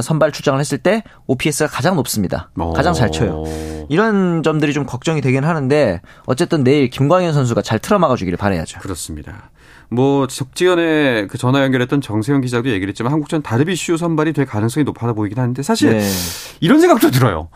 선발 0.02 0.32
출장을 0.32 0.60
했을 0.60 0.78
때 0.78 1.04
OPS가 1.28 1.70
가장 1.70 1.96
높습니다. 1.96 2.50
오. 2.58 2.74
가장 2.74 2.94
잘 2.94 3.12
쳐요. 3.12 3.44
이런 3.90 4.44
점들이 4.44 4.74
좀 4.74 4.86
걱정이 4.86 5.22
되긴 5.22 5.44
하는데 5.44 6.02
어쨌든 6.26 6.64
내일 6.64 6.90
김광현 6.90 7.34
선수가 7.34 7.62
잘 7.62 7.80
틀어막아 7.80 8.16
주기를 8.16 8.38
바라야죠. 8.38 8.80
그렇습니다. 8.80 9.52
뭐 9.90 10.28
직전에 10.28 11.28
그 11.28 11.38
전화 11.38 11.64
연결했던 11.64 12.02
정세영 12.02 12.42
기자도 12.42 12.70
얘기를 12.70 12.90
했지만 12.90 13.12
한국전 13.12 13.44
다르비슈 13.44 13.98
선발이 13.98 14.34
될 14.34 14.46
가능성이 14.46 14.84
높아 14.86 15.12
보이긴 15.14 15.38
하는데 15.38 15.62
사실 15.62 15.92
네. 15.92 16.10
이런 16.62 16.80
생각도 16.80 17.12
들어요. 17.12 17.50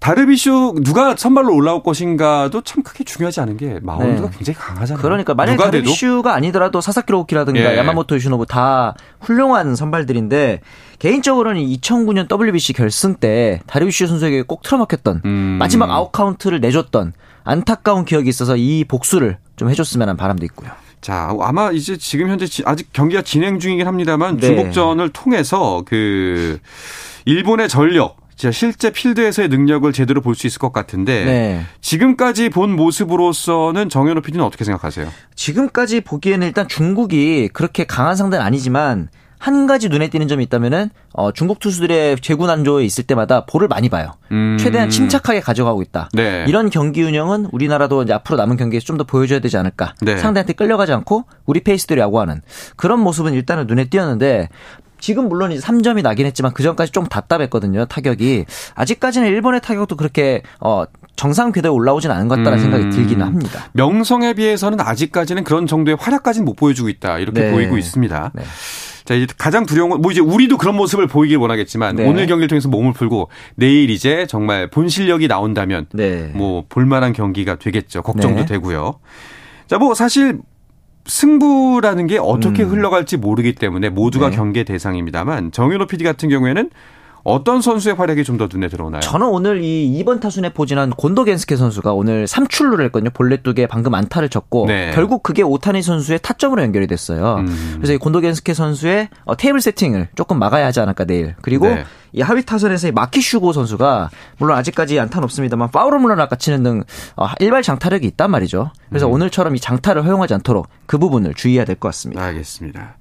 다르비슈 0.00 0.76
누가 0.82 1.14
선발로 1.14 1.54
올라올 1.54 1.82
것인가도 1.82 2.62
참 2.62 2.82
크게 2.82 3.04
중요하지 3.04 3.40
않은 3.40 3.56
게 3.58 3.78
마운드가 3.82 4.30
네. 4.30 4.36
굉장히 4.36 4.58
강하잖아요. 4.58 5.02
그러니까 5.02 5.34
돼도 5.34 5.62
다르비슈가 5.70 6.34
아니더라도 6.34 6.80
사사키 6.80 7.12
로우키라든가 7.12 7.74
예. 7.74 7.78
야마모토 7.78 8.14
요시노부 8.16 8.46
다 8.46 8.94
훌륭한 9.20 9.76
선발들인데 9.76 10.60
개인적으로는 10.98 11.60
2009년 11.62 12.28
WBC 12.30 12.72
결승 12.72 13.14
때 13.14 13.60
다르비슈 13.66 14.06
선수에게 14.06 14.42
꽉 14.42 14.62
틀어막혔던 14.62 15.22
음. 15.26 15.30
마지막 15.58 15.90
아웃 15.90 16.10
카운트를 16.12 16.60
내줬던 16.60 17.12
안타까운 17.44 18.04
기억이 18.06 18.28
있어서 18.28 18.56
이 18.56 18.84
복수를 18.84 19.36
좀 19.56 19.68
해줬으면 19.70 20.08
하는 20.08 20.16
바람도 20.16 20.44
있고요. 20.46 20.70
자, 21.02 21.34
아마 21.40 21.70
이제 21.72 21.96
지금 21.96 22.28
현재 22.28 22.46
지- 22.46 22.62
아직 22.66 22.92
경기가 22.92 23.22
진행 23.22 23.58
중이긴 23.58 23.86
합니다만 23.86 24.36
네. 24.36 24.46
중국전을 24.46 25.10
통해서 25.10 25.82
그 25.86 26.58
일본의 27.24 27.68
전력 27.68 28.16
실제 28.50 28.90
필드에서의 28.90 29.48
능력을 29.48 29.92
제대로 29.92 30.20
볼 30.22 30.34
수 30.34 30.46
있을 30.46 30.58
것 30.58 30.72
같은데 30.72 31.24
네. 31.24 31.60
지금까지 31.82 32.48
본 32.48 32.74
모습으로서는 32.74 33.88
정현호 33.90 34.22
PD는 34.22 34.44
어떻게 34.44 34.64
생각하세요? 34.64 35.08
지금까지 35.34 36.00
보기에는 36.00 36.46
일단 36.46 36.66
중국이 36.68 37.48
그렇게 37.52 37.84
강한 37.84 38.16
상대는 38.16 38.44
아니지만 38.44 39.08
한 39.38 39.66
가지 39.66 39.88
눈에 39.88 40.08
띄는 40.08 40.28
점이 40.28 40.44
있다면은 40.44 40.90
어, 41.14 41.32
중국 41.32 41.60
투수들의 41.60 42.18
재구 42.20 42.46
난조에 42.46 42.84
있을 42.84 43.04
때마다 43.04 43.46
볼을 43.46 43.68
많이 43.68 43.88
봐요. 43.88 44.12
음. 44.32 44.58
최대한 44.60 44.90
침착하게 44.90 45.40
가져가고 45.40 45.80
있다. 45.80 46.10
네. 46.12 46.44
이런 46.46 46.68
경기 46.68 47.02
운영은 47.02 47.46
우리나라도 47.50 48.02
이제 48.02 48.12
앞으로 48.12 48.36
남은 48.36 48.58
경기에서 48.58 48.84
좀 48.84 48.98
더 48.98 49.04
보여줘야 49.04 49.38
되지 49.40 49.56
않을까. 49.56 49.94
네. 50.02 50.18
상대한테 50.18 50.52
끌려가지 50.52 50.92
않고 50.92 51.24
우리 51.46 51.60
페이스대로 51.60 52.02
야구하는 52.02 52.42
그런 52.76 53.00
모습은 53.00 53.32
일단은 53.32 53.66
눈에 53.66 53.86
띄었는데 53.86 54.50
지금 55.00 55.28
물론 55.28 55.52
이제 55.52 55.66
3점이 55.66 56.02
나긴 56.02 56.26
했지만 56.26 56.52
그 56.52 56.62
전까지 56.62 56.92
좀 56.92 57.06
답답했거든요. 57.06 57.86
타격이 57.86 58.44
아직까지는 58.74 59.28
일본의 59.28 59.60
타격도 59.62 59.96
그렇게 59.96 60.42
어, 60.60 60.84
정상 61.16 61.52
궤도에 61.52 61.70
올라오진 61.70 62.10
않은 62.10 62.28
것 62.28 62.36
같다는 62.36 62.58
음. 62.58 62.62
생각이 62.62 62.90
들기는 62.90 63.24
합니다. 63.26 63.64
명성에 63.72 64.34
비해서는 64.34 64.80
아직까지는 64.80 65.44
그런 65.44 65.66
정도의 65.66 65.96
활약까지는 66.00 66.44
못 66.44 66.54
보여주고 66.56 66.88
있다 66.88 67.18
이렇게 67.18 67.40
네. 67.42 67.50
보이고 67.52 67.76
있습니다. 67.76 68.32
네. 68.34 68.42
자 69.04 69.14
이제 69.14 69.26
가장 69.38 69.66
두려운 69.66 69.90
건 69.90 70.00
뭐 70.00 70.12
이제 70.12 70.20
우리도 70.20 70.56
그런 70.56 70.76
모습을 70.76 71.06
보이길 71.06 71.36
원하겠지만 71.38 71.96
네. 71.96 72.06
오늘 72.06 72.26
경기를 72.26 72.48
통해서 72.48 72.68
몸을 72.68 72.92
풀고 72.92 73.28
내일 73.56 73.90
이제 73.90 74.26
정말 74.28 74.68
본 74.70 74.88
실력이 74.88 75.26
나온다면 75.28 75.86
네. 75.92 76.30
뭐 76.34 76.64
볼만한 76.68 77.12
경기가 77.12 77.56
되겠죠. 77.56 78.02
걱정도 78.02 78.40
네. 78.40 78.46
되고요. 78.46 79.00
자 79.66 79.78
뭐 79.78 79.94
사실 79.94 80.38
승부라는 81.10 82.06
게 82.06 82.18
어떻게 82.18 82.62
음. 82.62 82.70
흘러갈지 82.70 83.16
모르기 83.16 83.54
때문에 83.54 83.88
모두가 83.90 84.30
네. 84.30 84.36
경계 84.36 84.64
대상입니다만 84.64 85.50
정윤호 85.52 85.86
PD 85.86 86.04
같은 86.04 86.28
경우에는 86.28 86.70
어떤 87.22 87.60
선수의 87.60 87.96
활약이 87.96 88.24
좀 88.24 88.38
더 88.38 88.48
눈에 88.50 88.68
들어오나요? 88.68 89.00
저는 89.02 89.26
오늘 89.26 89.60
이 89.62 90.02
2번 90.02 90.20
타순에 90.20 90.54
포진한 90.54 90.88
곤도 90.90 91.24
겐스케 91.24 91.56
선수가 91.56 91.92
오늘 91.92 92.24
3출루를 92.26 92.84
했거든요. 92.84 93.10
볼넷 93.10 93.42
두개 93.42 93.66
방금 93.66 93.92
안타를 93.94 94.30
쳤고 94.30 94.64
네. 94.68 94.92
결국 94.94 95.22
그게 95.22 95.42
오타니 95.42 95.82
선수의 95.82 96.20
타점으로 96.22 96.62
연결이 96.62 96.86
됐어요. 96.86 97.36
음. 97.40 97.72
그래서 97.76 97.92
이 97.92 97.98
곤도 97.98 98.20
겐스케 98.20 98.54
선수의 98.54 99.10
어, 99.24 99.36
테이블 99.36 99.60
세팅을 99.60 100.08
조금 100.14 100.38
막아야 100.38 100.64
하지 100.64 100.80
않을까 100.80 101.04
내일. 101.04 101.34
그리고 101.42 101.68
네. 101.68 101.84
이 102.12 102.20
하위 102.22 102.42
타선에서의 102.44 102.92
마키 102.92 103.20
슈고 103.20 103.52
선수가 103.52 104.10
물론 104.38 104.56
아직까지 104.58 104.98
안타는 104.98 105.24
없습니다만 105.24 105.70
파울 105.70 105.94
홈런을 105.94 106.20
아까 106.22 106.36
치는 106.36 106.62
등 106.62 106.82
어, 107.16 107.26
일발 107.40 107.62
장타력이 107.62 108.06
있단 108.08 108.30
말이죠. 108.30 108.72
그래서 108.88 109.06
음. 109.06 109.12
오늘처럼 109.12 109.54
이 109.56 109.60
장타를 109.60 110.04
허용하지 110.04 110.34
않도록 110.34 110.68
그 110.86 110.98
부분을 110.98 111.34
주의해야 111.34 111.64
될 111.64 111.76
것 111.76 111.88
같습니다. 111.88 112.22
알겠습니다. 112.24 112.96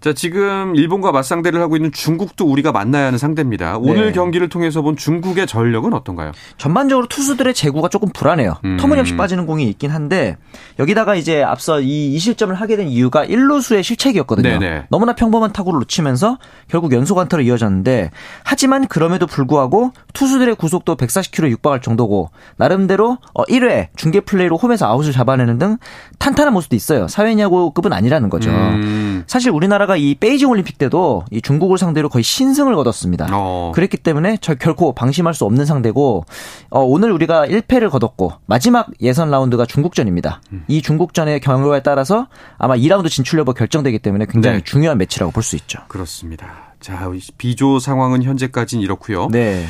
자, 0.00 0.12
지금 0.12 0.74
일본과 0.76 1.12
맞상대를 1.12 1.60
하고 1.60 1.76
있는 1.76 1.92
중국도 1.92 2.46
우리가 2.46 2.72
만나야 2.72 3.06
하는 3.06 3.18
상대입니다. 3.18 3.76
오늘 3.78 4.06
네. 4.06 4.12
경기를 4.12 4.48
통해서 4.48 4.80
본 4.82 4.96
중국의 4.96 5.46
전력은 5.46 5.92
어떤가요? 5.92 6.32
전반적으로 6.56 7.08
투수들의 7.08 7.52
재구가 7.54 7.88
조금 7.88 8.08
불안해요. 8.10 8.54
음. 8.64 8.76
터무니없이 8.78 9.16
빠지는 9.16 9.46
공이 9.46 9.68
있긴 9.70 9.90
한데 9.90 10.36
여기다가 10.78 11.14
이제 11.14 11.42
앞서 11.42 11.80
이 11.80 12.16
2실점을 12.16 12.52
하게 12.54 12.76
된 12.76 12.88
이유가 12.88 13.24
1루수의 13.26 13.82
실책이었거든요. 13.82 14.58
네네. 14.58 14.86
너무나 14.88 15.14
평범한 15.14 15.52
타구를 15.52 15.78
놓치면서 15.80 16.38
결국 16.68 16.92
연속 16.92 17.18
안타로 17.18 17.42
이어졌는데 17.42 18.10
하지만 18.52 18.86
그럼에도 18.86 19.26
불구하고 19.26 19.92
투수들의 20.12 20.56
구속도 20.56 20.94
140km 20.96 21.48
육박할 21.52 21.80
정도고 21.80 22.28
나름대로 22.58 23.16
어 23.32 23.44
1회 23.44 23.88
중계 23.96 24.20
플레이로 24.20 24.58
홈에서 24.58 24.84
아웃을 24.88 25.10
잡아내는 25.10 25.56
등 25.56 25.78
탄탄한 26.18 26.52
모습도 26.52 26.76
있어요. 26.76 27.08
사회인야구급은 27.08 27.94
아니라는 27.94 28.28
거죠. 28.28 28.50
음. 28.50 29.24
사실 29.26 29.50
우리나라가 29.52 29.96
이 29.96 30.14
베이징 30.16 30.50
올림픽 30.50 30.76
때도 30.76 31.24
이 31.30 31.40
중국을 31.40 31.78
상대로 31.78 32.10
거의 32.10 32.22
신승을 32.22 32.74
거뒀습니다. 32.74 33.28
어. 33.32 33.72
그랬기 33.74 33.96
때문에 33.96 34.36
저 34.42 34.54
결코 34.54 34.92
방심할 34.92 35.32
수 35.32 35.46
없는 35.46 35.64
상대고 35.64 36.26
어, 36.68 36.80
오늘 36.80 37.10
우리가 37.10 37.46
1패를 37.46 37.88
거뒀고 37.88 38.34
마지막 38.44 38.88
예선 39.00 39.30
라운드가 39.30 39.64
중국전입니다. 39.64 40.42
음. 40.52 40.64
이 40.68 40.82
중국전의 40.82 41.40
경우에 41.40 41.80
따라서 41.80 42.26
아마 42.58 42.76
2라운드 42.76 43.08
진출 43.08 43.38
여부 43.38 43.54
결정되기 43.54 43.98
때문에 44.00 44.26
굉장히 44.28 44.58
네. 44.58 44.62
중요한 44.62 44.98
매치라고 44.98 45.32
볼 45.32 45.42
수 45.42 45.56
있죠. 45.56 45.78
그렇습니다. 45.88 46.71
자, 46.82 47.10
이 47.14 47.20
B조 47.38 47.78
상황은 47.78 48.22
현재까지는 48.22 48.82
이렇고요. 48.82 49.28
네. 49.30 49.64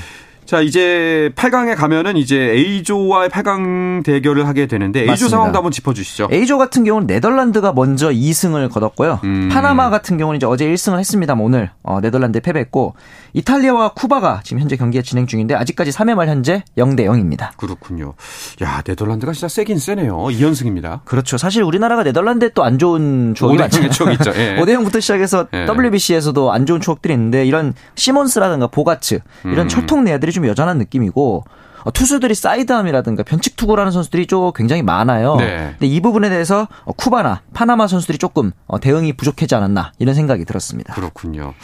자, 0.45 0.61
이제 0.61 1.31
8강에 1.37 1.77
가면은 1.77 2.17
이제 2.17 2.37
A조와의 2.37 3.31
8강 3.31 4.03
대결을 4.05 4.47
하게 4.49 4.67
되는데 4.67 5.01
A조 5.01 5.11
맞습니다. 5.13 5.37
상황도 5.37 5.57
한번 5.59 5.71
짚어 5.73 5.95
주시죠. 5.95 6.29
A조 6.33 6.59
같은 6.59 6.85
경우는 6.85 7.07
네덜란드가 7.07 7.73
먼저 7.73 8.11
2승을 8.11 8.69
거뒀고요. 8.71 9.21
음. 9.25 9.49
파나마 9.53 9.89
같은 9.89 10.19
경우는 10.19 10.39
이제 10.39 10.47
어제 10.47 10.67
1승을 10.67 10.99
했습니다만 10.99 11.45
오늘 11.45 11.71
어, 11.83 12.01
네덜란드에 12.01 12.41
패배했고 12.41 12.95
이탈리아와 13.35 13.91
쿠바가 13.95 14.41
지금 14.45 14.61
현재 14.61 14.77
경기가 14.77 15.03
진행 15.03 15.27
중인데 15.27 15.55
아직까지 15.55 15.91
3회 15.91 16.15
말 16.15 16.29
현재 16.29 16.63
0대 16.77 17.07
0입니다. 17.07 17.57
그렇군요. 17.57 18.15
야, 18.63 18.83
네덜란드가 18.87 19.33
진짜 19.33 19.49
세긴 19.49 19.79
세네요. 19.79 20.17
2연승입니다. 20.17 21.01
그렇죠. 21.05 21.39
사실 21.39 21.63
우리나라가 21.63 22.03
네덜란드에 22.03 22.51
또 22.51 22.63
안 22.63 22.79
좋은 22.79 23.35
추억이. 23.35 23.59
형의 23.59 23.91
추억이 23.91 24.15
있죠. 24.15 24.31
예. 24.37 24.57
5대 24.61 24.77
0부터 24.79 25.01
시작해서 25.01 25.47
예. 25.53 25.67
WBC에서도 25.67 26.53
안 26.53 26.65
좋은 26.67 26.81
추억들이 26.81 27.13
있는데 27.15 27.45
이런 27.45 27.75
시몬스라든가 27.97 28.69
보가츠 28.69 29.21
이런 29.45 29.61
음. 29.67 29.69
철통 29.69 30.05
내야들이 30.05 30.31
좀 30.33 30.47
여전한 30.47 30.79
느낌이고 30.79 31.45
어, 31.45 31.45
투수들이 31.91 32.35
사이드암이라든가 32.35 33.23
변칙 33.25 33.57
투구라는 33.57 33.93
선수들이 33.93 34.27
좀 34.27 34.53
굉장히 34.55 34.83
많아요. 34.83 35.37
네. 35.37 35.75
근데 35.79 35.87
이 35.87 36.01
부분에 36.01 36.29
대해서 36.29 36.69
어, 36.85 36.93
쿠바나 36.93 37.43
파나마 37.53 37.87
선수들이 37.87 38.19
조금 38.19 38.53
어, 38.67 38.79
대응이 38.81 39.15
부족하지 39.15 39.55
않았나 39.55 39.93
이런 39.99 40.15
생각이 40.15 40.45
들었습니다. 40.45 40.95
그렇군요. 40.95 41.55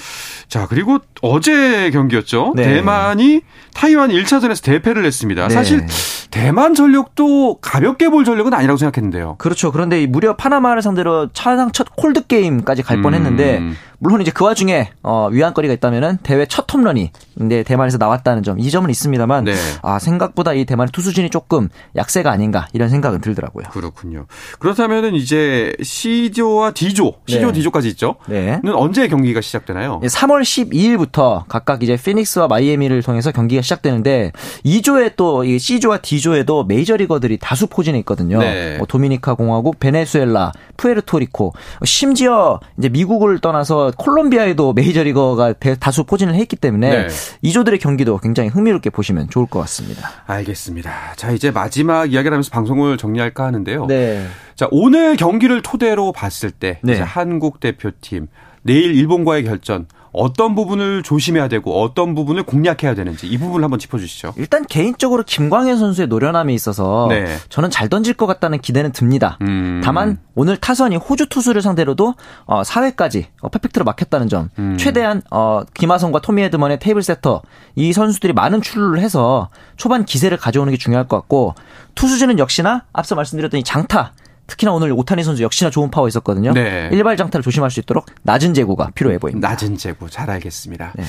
자, 0.48 0.66
그리고 0.66 0.98
어제 1.22 1.90
경기였죠. 1.90 2.52
네. 2.56 2.64
대만이 2.64 3.42
타이완 3.74 4.10
1차전에서 4.10 4.62
대패를 4.64 5.04
했습니다. 5.04 5.48
네. 5.48 5.54
사실 5.54 5.86
대만 6.30 6.74
전력도 6.74 7.58
가볍게 7.60 8.08
볼 8.10 8.24
전력은 8.24 8.52
아니라고 8.52 8.76
생각했는데요. 8.76 9.36
그렇죠. 9.38 9.72
그런데 9.72 10.02
이 10.02 10.06
무려 10.06 10.36
파나마를 10.36 10.82
상대로 10.82 11.28
차상 11.32 11.72
첫 11.72 11.96
콜드 11.96 12.26
게임까지 12.26 12.82
갈 12.82 12.98
음. 12.98 13.02
뻔했는데 13.02 13.62
물론 13.98 14.20
이제 14.20 14.30
그 14.30 14.44
와중에 14.44 14.90
어, 15.02 15.28
위안거리가 15.32 15.72
있다면은 15.74 16.18
대회 16.22 16.44
첫 16.46 16.72
홈런이 16.72 17.10
근데 17.36 17.62
대만에서 17.62 17.96
나왔다는 17.98 18.42
점 18.42 18.58
이 18.58 18.70
점은 18.70 18.90
있습니다만 18.90 19.44
네. 19.44 19.54
아 19.82 19.98
생각보다 20.08 20.52
이 20.54 20.64
대만의 20.64 20.90
투수진이 20.92 21.30
조금 21.30 21.68
약세가 21.96 22.30
아닌가 22.30 22.66
이런 22.72 22.88
생각은 22.88 23.20
들더라고요. 23.20 23.66
그렇군요. 23.70 24.26
그렇다면은 24.58 25.14
이제 25.14 25.72
C조와 25.82 26.72
D조, 26.72 27.14
C조, 27.26 27.46
네. 27.48 27.52
D조까지 27.52 27.88
있죠. 27.90 28.16
네. 28.28 28.60
는 28.64 28.74
언제 28.74 29.06
경기가 29.08 29.40
시작되나요? 29.40 30.00
3월 30.02 30.42
12일부터 30.42 31.44
각각 31.48 31.82
이제 31.82 31.96
피닉스와 31.96 32.48
마이애미를 32.48 33.02
통해서 33.02 33.30
경기가 33.32 33.62
시작되는데 33.62 34.32
2조에 34.64 35.16
또이 35.16 35.58
C조와 35.58 35.98
D조에도 35.98 36.64
메이저리거들이 36.64 37.38
다수 37.38 37.66
포진해 37.66 37.98
있거든요. 38.00 38.38
네. 38.38 38.76
뭐 38.78 38.86
도미니카 38.86 39.34
공화국, 39.34 39.78
베네수엘라, 39.80 40.52
푸에르토리코, 40.76 41.52
심지어 41.84 42.60
이제 42.78 42.88
미국을 42.88 43.38
떠나서 43.40 43.92
콜롬비아에도 43.96 44.72
메이저리거가 44.72 45.54
대- 45.54 45.76
다수 45.76 46.04
포진을 46.04 46.34
했기 46.34 46.56
때문에 46.56 47.06
네. 47.06 47.08
2조들의 47.44 47.80
경기도 47.80 48.18
굉장히 48.18 48.48
흥미롭게 48.48 48.90
보시면 48.90 49.28
좋을 49.30 49.46
것 49.46 49.60
같습니다. 49.60 49.97
알겠습니다. 50.26 51.14
자, 51.16 51.30
이제 51.30 51.50
마지막 51.50 52.12
이야기를 52.12 52.32
하면서 52.32 52.50
방송을 52.50 52.96
정리할까 52.96 53.44
하는데요. 53.44 53.86
네. 53.86 54.26
자, 54.54 54.68
오늘 54.70 55.16
경기를 55.16 55.62
토대로 55.62 56.12
봤을 56.12 56.50
때 56.50 56.80
네. 56.82 56.94
이제 56.94 57.02
한국 57.02 57.60
대표팀 57.60 58.28
내일 58.62 58.94
일본과의 58.94 59.44
결전 59.44 59.86
어떤 60.18 60.54
부분을 60.54 61.02
조심해야 61.02 61.48
되고 61.48 61.80
어떤 61.80 62.14
부분을 62.14 62.42
공략해야 62.42 62.94
되는지 62.94 63.28
이 63.28 63.38
부분을 63.38 63.62
한번 63.62 63.78
짚어 63.78 63.98
주시죠. 63.98 64.34
일단 64.36 64.66
개인적으로 64.66 65.22
김광현 65.24 65.78
선수의 65.78 66.08
노련함이 66.08 66.52
있어서 66.54 67.06
네. 67.08 67.36
저는 67.48 67.70
잘 67.70 67.88
던질 67.88 68.14
것 68.14 68.26
같다는 68.26 68.60
기대는 68.60 68.92
듭니다. 68.92 69.38
음. 69.42 69.80
다만 69.84 70.18
오늘 70.34 70.56
타선이 70.56 70.96
호주 70.96 71.28
투수를 71.28 71.62
상대로도 71.62 72.14
어, 72.46 72.62
4회까지 72.62 73.26
어, 73.40 73.48
퍼펙트로 73.48 73.84
막혔다는 73.84 74.28
점, 74.28 74.50
음. 74.58 74.76
최대한 74.78 75.22
어, 75.30 75.62
김하성과 75.74 76.20
토미 76.20 76.42
에드먼의 76.42 76.80
테이블 76.80 77.02
세터 77.02 77.42
이 77.76 77.92
선수들이 77.92 78.32
많은 78.32 78.60
출루를 78.60 79.00
해서 79.00 79.50
초반 79.76 80.04
기세를 80.04 80.36
가져오는 80.36 80.70
게 80.72 80.76
중요할 80.76 81.06
것 81.06 81.16
같고 81.16 81.54
투수진은 81.94 82.38
역시나 82.38 82.84
앞서 82.92 83.14
말씀드렸던 83.14 83.60
이 83.60 83.64
장타. 83.64 84.12
특히나 84.48 84.72
오늘 84.72 84.90
오타니 84.92 85.22
선수 85.22 85.42
역시나 85.44 85.70
좋은 85.70 85.90
파워 85.90 86.08
있었거든요. 86.08 86.52
네. 86.54 86.88
일발 86.90 87.16
장타를 87.16 87.44
조심할 87.44 87.70
수 87.70 87.78
있도록 87.80 88.06
낮은 88.22 88.54
제구가 88.54 88.90
필요해 88.94 89.18
보입니다. 89.18 89.48
낮은 89.50 89.76
제구 89.76 90.08
잘 90.08 90.28
알겠습니다. 90.30 90.92
네. 90.96 91.04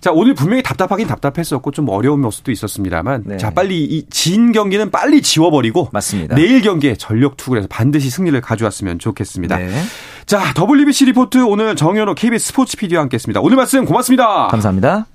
자 0.00 0.10
오늘 0.12 0.34
분명히 0.34 0.62
답답하긴 0.62 1.06
답답했었고 1.06 1.70
좀 1.70 1.88
어려운 1.90 2.20
모습도 2.20 2.50
있었습니다만 2.50 3.22
네. 3.26 3.36
자 3.36 3.50
빨리 3.50 3.84
이 3.84 4.08
진 4.10 4.52
경기는 4.52 4.90
빨리 4.90 5.20
지워버리고 5.22 5.90
맞습니다. 5.92 6.34
내일 6.34 6.62
경기에 6.62 6.96
전력 6.96 7.36
투구를 7.36 7.60
해서 7.60 7.68
반드시 7.70 8.08
승리를 8.10 8.40
가져왔으면 8.40 8.98
좋겠습니다. 8.98 9.58
네. 9.58 9.70
자 10.26 10.54
WBC 10.58 11.04
리포트 11.06 11.42
오늘 11.44 11.76
정현호 11.76 12.14
KBS 12.14 12.48
스포츠 12.48 12.76
PD와 12.78 13.02
함께했습니다. 13.02 13.40
오늘 13.40 13.56
말씀 13.56 13.84
고맙습니다. 13.84 14.48
감사합니다. 14.48 15.06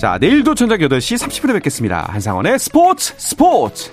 자 0.00 0.16
내일도 0.18 0.54
저녁 0.54 0.78
8시 0.80 1.18
30분에 1.18 1.52
뵙겠습니다. 1.54 2.06
한상원의 2.10 2.58
스포츠 2.58 3.14
스포츠. 3.18 3.90